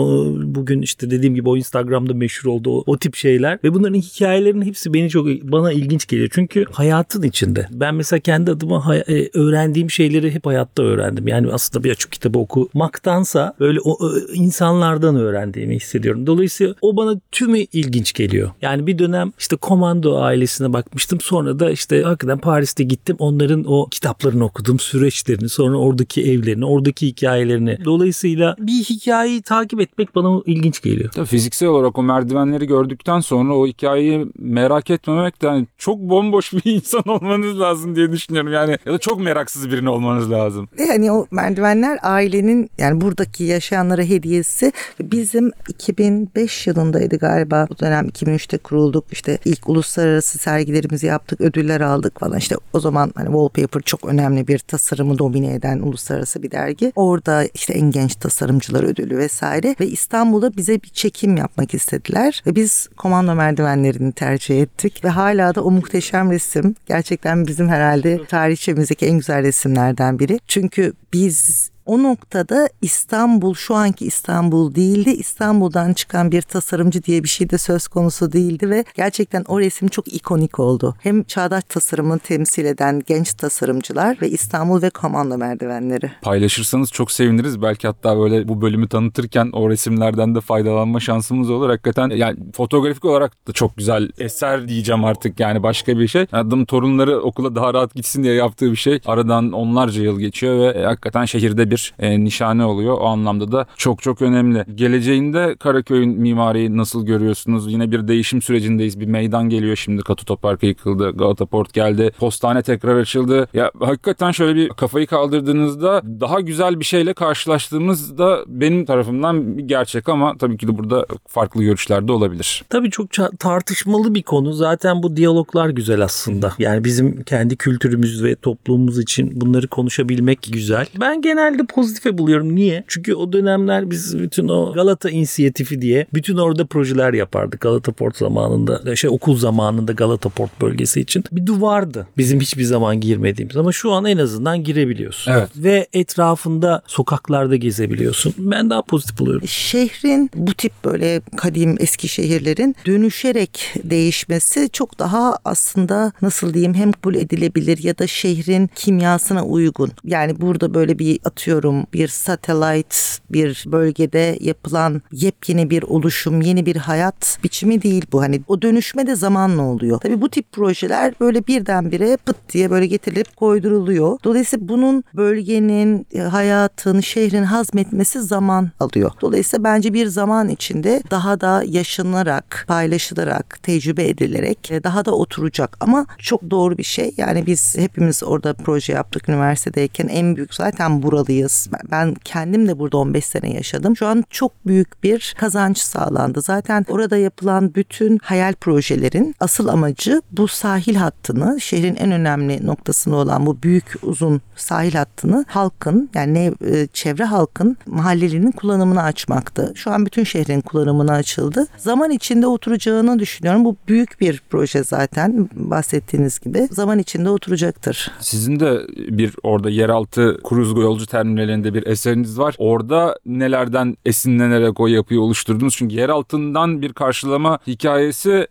bugün 0.45 0.83
işte 0.83 1.11
dediğim 1.11 1.35
gibi 1.35 1.49
o 1.49 1.57
Instagram'da 1.57 2.15
meşhur 2.15 2.51
oldu 2.51 2.71
o, 2.79 2.85
o 2.87 2.99
tip 2.99 3.17
şeyler 3.17 3.59
ve 3.65 3.75
bunların 3.75 3.95
hikayelerinin 3.95 4.65
hepsi 4.67 4.95
beni 4.95 5.11
çok 5.11 5.27
bana 5.45 5.73
ilginç 5.73 6.07
geliyor. 6.07 6.29
Çünkü 6.33 6.65
hayatın 6.73 7.23
içinde. 7.23 7.67
Ben 7.71 7.95
mesela 7.95 8.21
kendi 8.21 8.51
adıma 8.51 8.97
e, 8.97 9.31
öğrendiğim 9.35 9.91
şeyleri 9.91 10.35
hep 10.35 10.47
hayatta 10.47 10.83
öğrendim. 10.83 11.29
Yani 11.29 11.53
aslında 11.53 11.85
bir 11.85 11.91
açık 11.91 12.13
kitabı 12.13 12.39
okumaktansa 12.39 13.55
böyle 13.61 13.81
o, 13.85 13.99
insanlardan 14.35 15.17
öğrendiğimi 15.17 15.77
hissediyorum. 15.77 16.27
Dolayısıyla 16.27 16.75
o 16.81 16.97
bana 16.97 17.21
tümü 17.33 17.59
ilginç 17.59 18.13
geliyor. 18.13 18.51
Yani 18.63 18.87
bir 18.87 18.99
dönem 18.99 19.33
işte 19.39 19.57
komando 19.57 20.19
ailesine 20.19 20.73
bakmıştım. 20.73 21.21
Sonra 21.21 21.59
da 21.59 21.71
işte 21.71 22.03
hakikaten 22.03 22.39
Paris'te 22.39 22.85
gittim. 22.85 23.17
Onların 23.19 23.65
o 23.67 23.89
kitaplarını 23.91 24.45
okudum. 24.45 24.79
Süreçlerini, 24.79 25.49
sonra 25.49 25.77
oradaki 25.77 26.23
evlerini, 26.23 26.65
oradaki 26.65 27.07
hikayelerini. 27.07 27.79
Dolayısıyla 27.85 28.57
bir 28.59 28.85
hikayeyi 28.85 29.43
takip 29.43 29.81
etmek 29.81 30.15
bana 30.15 30.43
ilginç 30.47 30.83
geliyor. 30.83 31.11
Tabii 31.15 31.27
fiziksel 31.27 31.69
olarak 31.69 31.99
o 31.99 32.03
merdivenleri 32.03 32.67
gördükten 32.67 33.21
sonra 33.21 33.57
o 33.57 33.67
hikayeyi 33.67 34.27
merak 34.39 34.91
etmemek 35.27 35.43
de 35.43 35.49
hani 35.49 35.67
çok 35.79 35.99
bomboş 35.99 36.53
bir 36.53 36.63
insan 36.75 37.03
olmanız 37.09 37.61
lazım 37.61 37.97
diye 37.97 38.13
düşünüyorum. 38.13 38.53
Yani 38.53 38.79
ya 38.87 38.93
da 38.93 38.99
çok 38.99 39.21
meraksız 39.21 39.71
birini 39.71 39.89
olmanız 39.89 40.31
lazım. 40.31 40.69
Ve 40.79 40.87
hani 40.87 41.13
o 41.13 41.27
merdivenler 41.31 41.99
ailenin 42.03 42.71
yani 42.79 43.01
buradaki 43.01 43.45
yaşayanlara 43.45 44.03
hediyesi. 44.03 44.73
Bizim 45.01 45.53
2005 45.69 46.67
yılındaydı 46.67 47.17
galiba 47.17 47.67
bu 47.71 47.79
dönem 47.79 48.09
2003'te 48.09 48.59
kurulduk. 48.59 49.05
İşte 49.13 49.39
ilk 49.45 49.69
uluslararası 49.69 50.39
sergilerimizi 50.39 51.07
yaptık, 51.07 51.41
ödüller 51.41 51.81
aldık 51.81 52.21
falan. 52.21 52.39
İşte 52.39 52.57
o 52.73 52.81
zaman 52.81 53.13
hani 53.15 53.27
Wallpaper 53.27 53.83
çok 53.83 54.05
önemli 54.05 54.49
bir 54.49 54.59
tasarımı 54.59 55.19
domine 55.19 55.55
eden 55.55 55.79
uluslararası 55.79 56.43
bir 56.43 56.51
dergi. 56.51 56.93
Orada 56.97 57.45
işte 57.55 57.73
en 57.73 57.91
genç 57.91 58.15
tasarımcılar 58.15 58.83
ödülü 58.83 59.19
vesaire 59.19 59.77
ve 59.81 59.87
İstanbul'da 59.87 60.57
bize 60.57 60.83
bir 60.83 60.89
çekim 60.89 61.37
yapmak 61.37 61.75
istediler 61.75 62.43
ve 62.47 62.55
biz 62.55 62.89
komando 62.97 63.35
merdivenlerini 63.35 64.13
tercih 64.13 64.63
ettik 64.63 65.05
ve 65.07 65.11
hala 65.11 65.55
da 65.55 65.65
o 65.65 65.71
muhteşem 65.71 66.31
resim 66.31 66.75
gerçekten 66.87 67.47
bizim 67.47 67.69
herhalde 67.69 68.27
tarihçemizdeki 68.27 69.07
en 69.07 69.19
güzel 69.19 69.43
resimlerden 69.43 70.19
biri. 70.19 70.39
Çünkü 70.47 70.93
biz 71.13 71.71
o 71.87 72.03
noktada 72.03 72.69
İstanbul 72.83 73.55
şu 73.55 73.75
anki 73.75 74.07
İstanbul 74.07 74.75
değildi. 74.75 75.11
İstanbul'dan 75.11 75.93
çıkan 75.93 76.33
bir 76.33 76.43
tasarımcı 76.43 77.03
diye 77.03 77.23
bir 77.23 77.29
şey 77.29 77.51
de 77.51 77.59
söz 77.59 77.89
konusu 77.89 78.33
değildi 78.33 78.71
ve 78.71 78.85
gerçekten 78.95 79.45
o 79.49 79.61
resim 79.61 79.89
çok 79.89 80.15
ikonik 80.15 80.61
oldu. 80.61 80.95
Hem 81.01 81.23
çağdaş 81.23 81.65
tasarımı 81.65 82.19
temsil 82.19 82.65
eden 82.65 83.03
genç 83.07 83.35
tasarımcılar 83.35 84.19
ve 84.23 84.31
İstanbul 84.31 84.83
ve 84.83 84.91
komando 84.91 85.39
merdivenleri. 85.39 86.11
Paylaşırsanız 86.23 86.93
çok 86.93 87.13
seviniriz. 87.13 87.63
Belki 87.63 87.87
hatta 87.87 88.19
böyle 88.19 88.49
bu 88.49 88.61
bölümü 88.61 88.89
tanıtırken 88.89 89.51
o 89.53 89.71
resimlerden 89.71 90.35
de 90.35 90.41
faydalanma 90.41 91.01
şansımız 91.01 91.51
olur. 91.51 91.71
Hakikaten 91.71 92.11
yani 92.11 92.39
fotoğrafik 92.55 93.05
olarak 93.05 93.49
da 93.49 93.53
çok 93.53 93.77
güzel 93.77 94.11
eser 94.19 94.69
diyeceğim 94.69 95.05
artık 95.05 95.41
yani 95.41 95.63
başka 95.63 95.99
bir 95.99 96.09
şey. 96.09 96.27
Adam 96.33 96.65
torunları 96.65 97.21
okula 97.21 97.55
daha 97.55 97.75
rahat 97.75 97.95
gitsin 97.95 98.23
diye 98.23 98.35
yaptığı 98.35 98.71
bir 98.71 98.77
şey. 98.77 99.01
Aradan 99.07 99.53
onlarca 99.53 100.03
yıl 100.03 100.21
geçiyor 100.21 100.59
ve 100.59 100.79
e, 100.79 100.85
hakikaten 100.85 101.25
şehirde 101.25 101.71
bir 101.71 101.76
e, 101.99 102.25
nişane 102.25 102.65
oluyor. 102.65 102.99
O 103.01 103.05
anlamda 103.05 103.53
da 103.53 103.67
çok 103.77 104.03
çok 104.03 104.23
önemli. 104.23 104.65
Geleceğinde 104.75 105.57
Karaköy'ün 105.59 106.21
mimariyi 106.21 106.77
nasıl 106.77 107.07
görüyorsunuz? 107.07 107.73
Yine 107.73 107.91
bir 107.93 108.09
değişim 108.09 108.43
sürecindeyiz. 108.43 109.01
Bir 109.01 109.07
meydan 109.07 109.49
geliyor 109.49 109.77
şimdi. 109.77 110.03
Katı 110.03 110.25
Toparkı 110.25 110.67
yıkıldı. 110.67 111.11
Galata 111.11 111.47
Port 111.47 111.73
geldi. 111.73 112.11
Postane 112.19 112.63
tekrar 112.63 112.97
açıldı. 112.97 113.49
Ya 113.55 113.71
hakikaten 113.81 114.31
şöyle 114.31 114.55
bir 114.55 114.69
kafayı 114.69 115.07
kaldırdığınızda 115.07 116.03
daha 116.21 116.41
güzel 116.41 116.81
bir 116.81 116.85
şeyle 116.85 117.15
karşılaştığımız 117.15 118.19
da 118.19 118.45
benim 118.47 118.85
tarafımdan 118.85 119.59
bir 119.59 119.63
gerçek 119.65 120.09
ama 120.09 120.37
tabii 120.39 120.57
ki 120.57 120.69
de 120.69 120.79
burada 120.79 121.07
farklı 121.29 121.63
görüşler 121.63 122.09
de 122.09 122.13
olabilir. 122.13 122.65
Tabii 122.69 122.91
çok 122.91 123.07
tartışmalı 123.39 124.15
bir 124.15 124.23
konu. 124.23 124.53
Zaten 124.53 125.03
bu 125.03 125.17
diyaloglar 125.17 125.69
güzel 125.69 126.01
aslında. 126.01 126.53
Yani 126.59 126.85
bizim 126.85 127.23
kendi 127.23 127.57
kültürümüz 127.57 128.25
ve 128.25 128.37
toplumumuz 128.37 128.99
için 128.99 129.41
bunları 129.41 129.69
konuşabilmek 129.69 130.49
güzel. 130.53 130.87
Ben 131.01 131.23
genelde 131.23 131.66
pozitife 131.67 132.19
buluyorum. 132.19 132.57
Niye? 132.57 132.85
Çünkü 132.89 133.15
o 133.15 133.33
dönemler 133.33 133.91
biz 133.91 134.19
bütün 134.19 134.49
o 134.49 134.73
Galata 134.73 135.11
inisiyatifi 135.11 135.83
diye 135.83 136.07
bütün 136.15 136.37
orada 136.37 136.67
projeler 136.67 137.13
yapardık. 137.13 137.61
Galata 137.61 137.93
Port 137.93 138.17
zamanında, 138.17 138.97
şey 138.97 139.11
okul 139.11 139.37
zamanında 139.37 139.93
Galata 139.93 140.29
Port 140.29 140.61
bölgesi 140.61 141.01
için. 141.01 141.25
Bir 141.33 141.47
duvardı. 141.47 142.07
Bizim 142.17 142.41
hiçbir 142.41 142.65
zaman 142.65 143.01
girmediğimiz 143.01 143.57
ama 143.57 143.73
şu 143.73 143.93
an 143.93 144.05
en 144.05 144.19
azından 144.19 144.65
girebiliyorsun. 144.65 145.33
Evet. 145.33 145.49
Ve 145.57 145.87
etrafında 145.93 146.83
sokaklarda 146.87 147.57
gezebiliyorsun. 147.57 148.35
Ben 148.39 148.71
daha 148.71 148.83
pozitif 148.83 149.19
buluyorum. 149.19 149.49
Şehrin 149.49 150.31
bu 150.35 150.55
tip 150.55 150.73
böyle 150.85 151.21
kadim 151.37 151.77
eski 151.81 152.09
şehirlerin 152.09 152.77
dönüşerek 152.87 153.75
değişmesi 153.85 154.69
çok 154.73 154.99
daha 154.99 155.39
aslında 155.45 156.13
nasıl 156.23 156.55
diyeyim 156.55 156.75
hem 156.75 156.93
kabul 156.93 157.15
edilebilir 157.15 157.85
ya 157.85 157.99
da 157.99 158.07
şehrin 158.07 158.71
kimyasına 158.75 159.45
uygun. 159.45 159.91
Yani 160.05 160.41
burada 160.41 160.75
böyle 160.75 160.99
bir 160.99 161.21
atıyorum 161.57 161.87
bir 161.93 162.09
satellite 162.09 162.97
bir 163.31 163.65
bölgede 163.67 164.39
yapılan 164.41 165.03
yepyeni 165.13 165.71
bir 165.71 165.83
oluşum, 165.83 166.41
yeni 166.41 166.67
bir 166.67 166.77
hayat 166.77 167.39
biçimi 167.45 167.83
değil 167.83 168.05
bu. 168.13 168.23
Hani 168.23 168.41
o 168.49 168.63
dönüşme 168.63 169.07
de 169.07 169.17
zamanla 169.17 169.63
oluyor. 169.63 169.99
Tabii 170.01 170.21
bu 170.21 170.29
tip 170.29 170.53
projeler 170.53 171.15
böyle 171.21 171.47
birdenbire 171.47 172.17
pıt 172.17 172.37
diye 172.53 172.71
böyle 172.71 172.87
getirilip 172.87 173.37
koyduruluyor. 173.37 174.19
Dolayısıyla 174.25 174.69
bunun 174.69 175.05
bölgenin, 175.15 176.07
e, 176.15 176.21
hayatın, 176.21 177.01
şehrin 177.01 177.43
hazmetmesi 177.43 178.23
zaman 178.23 178.71
alıyor. 178.81 179.11
Dolayısıyla 179.21 179.65
bence 179.65 179.93
bir 179.93 180.07
zaman 180.07 180.49
içinde 180.49 181.03
daha 181.11 181.41
da 181.41 181.63
yaşanarak, 181.67 182.65
paylaşılarak, 182.69 183.59
tecrübe 183.63 184.09
edilerek 184.09 184.71
e, 184.71 184.85
daha 184.85 185.05
da 185.05 185.13
oturacak. 185.13 185.77
Ama 185.81 186.07
çok 186.19 186.51
doğru 186.51 186.79
bir 186.79 186.83
şey. 186.83 187.15
Yani 187.17 187.47
biz 187.47 187.79
hepimiz 187.79 188.23
orada 188.23 188.55
proje 188.55 188.93
yaptık 188.93 189.29
üniversitedeyken 189.29 190.09
en 190.09 190.37
büyük 190.37 190.55
zaten 190.55 191.03
buralıydı 191.03 191.36
buradayız. 191.37 191.69
Ben- 191.91 192.15
kendim 192.25 192.69
de 192.69 192.79
burada 192.79 192.97
15 192.97 193.25
sene 193.25 193.53
yaşadım. 193.53 193.97
Şu 193.97 194.07
an 194.07 194.25
çok 194.31 194.67
büyük 194.67 195.03
bir 195.03 195.35
kazanç 195.39 195.79
sağlandı. 195.79 196.41
Zaten 196.41 196.87
orada 196.89 197.17
yapılan 197.17 197.75
bütün 197.75 198.19
hayal 198.23 198.53
projelerin 198.53 199.35
asıl 199.41 199.69
amacı 199.69 200.23
bu 200.33 200.49
sahil 200.49 200.95
hattını, 200.95 201.61
şehrin 201.61 201.97
en 201.97 202.13
önemli 202.13 202.67
noktasında 202.67 203.17
olan 203.17 203.47
bu 203.47 203.63
büyük 203.63 203.95
uzun 204.03 204.41
sahil 204.57 204.93
hattını 204.95 205.45
halkın 205.49 206.11
yani 206.15 206.53
e, 206.67 206.87
çevre 206.87 207.25
halkın 207.25 207.77
mahallelerinin 207.87 208.53
kullanımına 208.53 209.03
açmaktı. 209.03 209.73
Şu 209.75 209.91
an 209.91 210.07
bütün 210.07 210.25
şehrin 210.25 210.61
kullanımına 210.61 211.13
açıldı. 211.13 211.67
Zaman 211.77 212.11
içinde 212.11 212.47
oturacağını 212.47 213.19
düşünüyorum. 213.19 213.65
Bu 213.65 213.77
büyük 213.89 214.21
bir 214.21 214.43
proje 214.51 214.85
zaten 214.85 215.49
bahsettiğiniz 215.55 216.39
gibi. 216.39 216.69
Zaman 216.71 216.99
içinde 216.99 217.31
oturacaktır. 217.31 218.11
Sizin 218.21 218.61
de 218.61 218.81
bir 218.97 219.35
orada 219.43 219.71
yeraltı 219.71 220.41
kruz 220.45 220.77
yolcu 220.87 221.07
terminalinde 221.27 221.75
bir 221.75 221.87
eseriniz 221.87 222.39
var. 222.39 222.55
Orada 222.59 223.19
nelerden 223.27 223.97
esinlenerek 224.05 224.81
o 224.81 224.87
yapıyı 224.87 225.21
oluşturdunuz? 225.21 225.75
Çünkü 225.77 225.97
yer 225.97 226.09
altından 226.09 226.83
bir 226.83 226.93
karşılama 226.93 227.59
hikayesi 227.67 228.47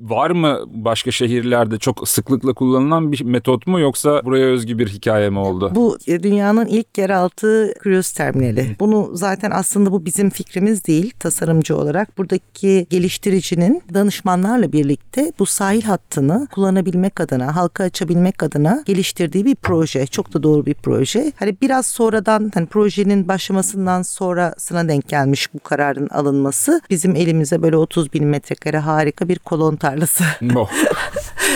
var 0.00 0.30
mı 0.30 0.58
başka 0.66 1.10
şehirlerde 1.10 1.78
çok 1.78 2.08
sıklıkla 2.08 2.52
kullanılan 2.52 3.12
bir 3.12 3.24
metot 3.24 3.66
mu 3.66 3.80
yoksa 3.80 4.22
buraya 4.24 4.46
özgü 4.46 4.78
bir 4.78 4.88
hikaye 4.88 5.30
mi 5.30 5.38
oldu? 5.38 5.72
Bu 5.74 5.98
e, 6.06 6.22
dünyanın 6.22 6.66
ilk 6.66 6.98
yeraltı 6.98 7.74
kruz 7.78 8.12
terminali. 8.12 8.76
Bunu 8.80 9.10
zaten 9.12 9.50
aslında 9.54 9.92
bu 9.92 10.04
bizim 10.04 10.30
fikrimiz 10.30 10.84
değil 10.84 11.12
tasarımcı 11.20 11.76
olarak. 11.76 12.18
Buradaki 12.18 12.86
geliştiricinin 12.90 13.82
danışmanlarla 13.94 14.72
birlikte 14.72 15.32
bu 15.38 15.46
sahil 15.46 15.82
hattını 15.82 16.48
kullanabilmek 16.54 17.20
adına, 17.20 17.56
halka 17.56 17.84
açabilmek 17.84 18.42
adına 18.42 18.82
geliştirdiği 18.86 19.44
bir 19.44 19.54
proje. 19.54 20.06
Çok 20.06 20.34
da 20.34 20.42
doğru 20.42 20.66
bir 20.66 20.74
proje. 20.74 21.32
Hani 21.36 21.56
biraz 21.62 21.86
sonradan 22.18 22.50
hani 22.54 22.66
projenin 22.66 23.28
başlamasından 23.28 24.02
sonrasına 24.02 24.88
denk 24.88 25.08
gelmiş 25.08 25.54
bu 25.54 25.58
kararın 25.58 26.08
alınması. 26.08 26.80
Bizim 26.90 27.16
elimize 27.16 27.62
böyle 27.62 27.76
30 27.76 28.12
bin 28.12 28.26
metrekare 28.26 28.78
harika 28.78 29.28
bir 29.28 29.38
kolon 29.38 29.76
tarlası. 29.76 30.24
Oh. 30.56 30.70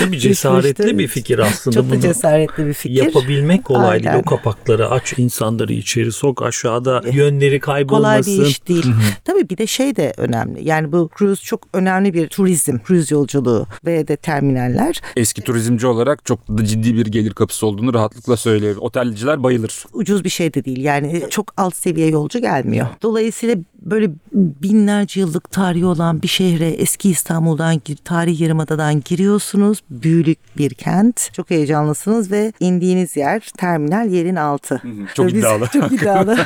Tabii 0.01 0.18
cesaretli 0.18 0.98
bir 0.98 1.09
fikir 1.09 1.38
aslında. 1.38 1.75
Çok 1.75 1.90
bunu. 1.90 2.01
cesaretli 2.01 2.66
bir 2.66 2.72
fikir. 2.72 3.05
Yapabilmek 3.05 3.64
kolay 3.64 3.98
değil. 3.98 4.11
Aynen. 4.11 4.20
O 4.20 4.25
kapakları 4.25 4.90
aç, 4.90 5.14
insanları 5.18 5.72
içeri 5.72 6.12
sok, 6.12 6.42
aşağıda 6.42 7.03
yönleri 7.12 7.61
kolay 7.61 7.79
kaybolmasın. 7.79 8.44
bir 8.44 8.46
iş 8.46 8.68
değil. 8.68 8.87
Tabii 9.25 9.48
bir 9.48 9.59
de 9.59 9.66
şey 9.66 9.96
de 9.96 10.12
önemli. 10.16 10.68
Yani 10.68 10.92
bu 10.92 11.11
cruise 11.18 11.42
çok 11.42 11.61
önemli 11.72 12.14
bir 12.14 12.29
turizm, 12.29 12.79
cruise 12.87 13.14
yolculuğu 13.14 13.66
ve 13.87 14.09
de 14.09 14.16
terminaller. 14.16 15.01
Eski 15.16 15.42
turizmci 15.42 15.87
olarak 15.87 16.25
çok 16.25 16.48
da 16.48 16.64
ciddi 16.64 16.96
bir 16.96 17.07
gelir 17.07 17.33
kapısı 17.33 17.66
olduğunu 17.66 17.94
rahatlıkla 17.94 18.37
söyleyebilirim. 18.37 18.83
Otelciler 18.83 19.42
bayılır. 19.42 19.85
Ucuz 19.92 20.25
bir 20.25 20.31
şey 20.31 20.52
de 20.55 20.65
değil. 20.65 20.85
Yani 20.85 21.23
çok 21.31 21.55
alt 21.57 21.77
seviye 21.77 22.09
yolcu 22.09 22.38
gelmiyor. 22.38 22.87
Dolayısıyla 23.03 23.57
böyle 23.85 24.11
binlerce 24.35 25.21
yıllık 25.21 25.51
tarihi 25.51 25.85
olan 25.85 26.23
bir 26.23 26.29
şehre 26.29 26.68
eski 26.68 27.11
İstanbul'dan 27.11 27.81
gir, 27.85 27.97
tarih 27.97 28.40
yarımadadan 28.40 29.01
giriyorsunuz. 29.05 29.83
Büyülük 29.90 30.38
bir 30.59 30.75
kent. 30.75 31.33
Çok 31.33 31.51
heyecanlısınız 31.51 32.31
ve 32.31 32.53
indiğiniz 32.61 33.16
yer 33.16 33.51
terminal 33.57 34.09
yerin 34.09 34.37
altı. 34.37 34.83
Çok 35.14 35.27
biz- 35.27 35.35
iddialı. 35.35 35.66
Çok 35.73 35.92
iddialı. 35.92 36.38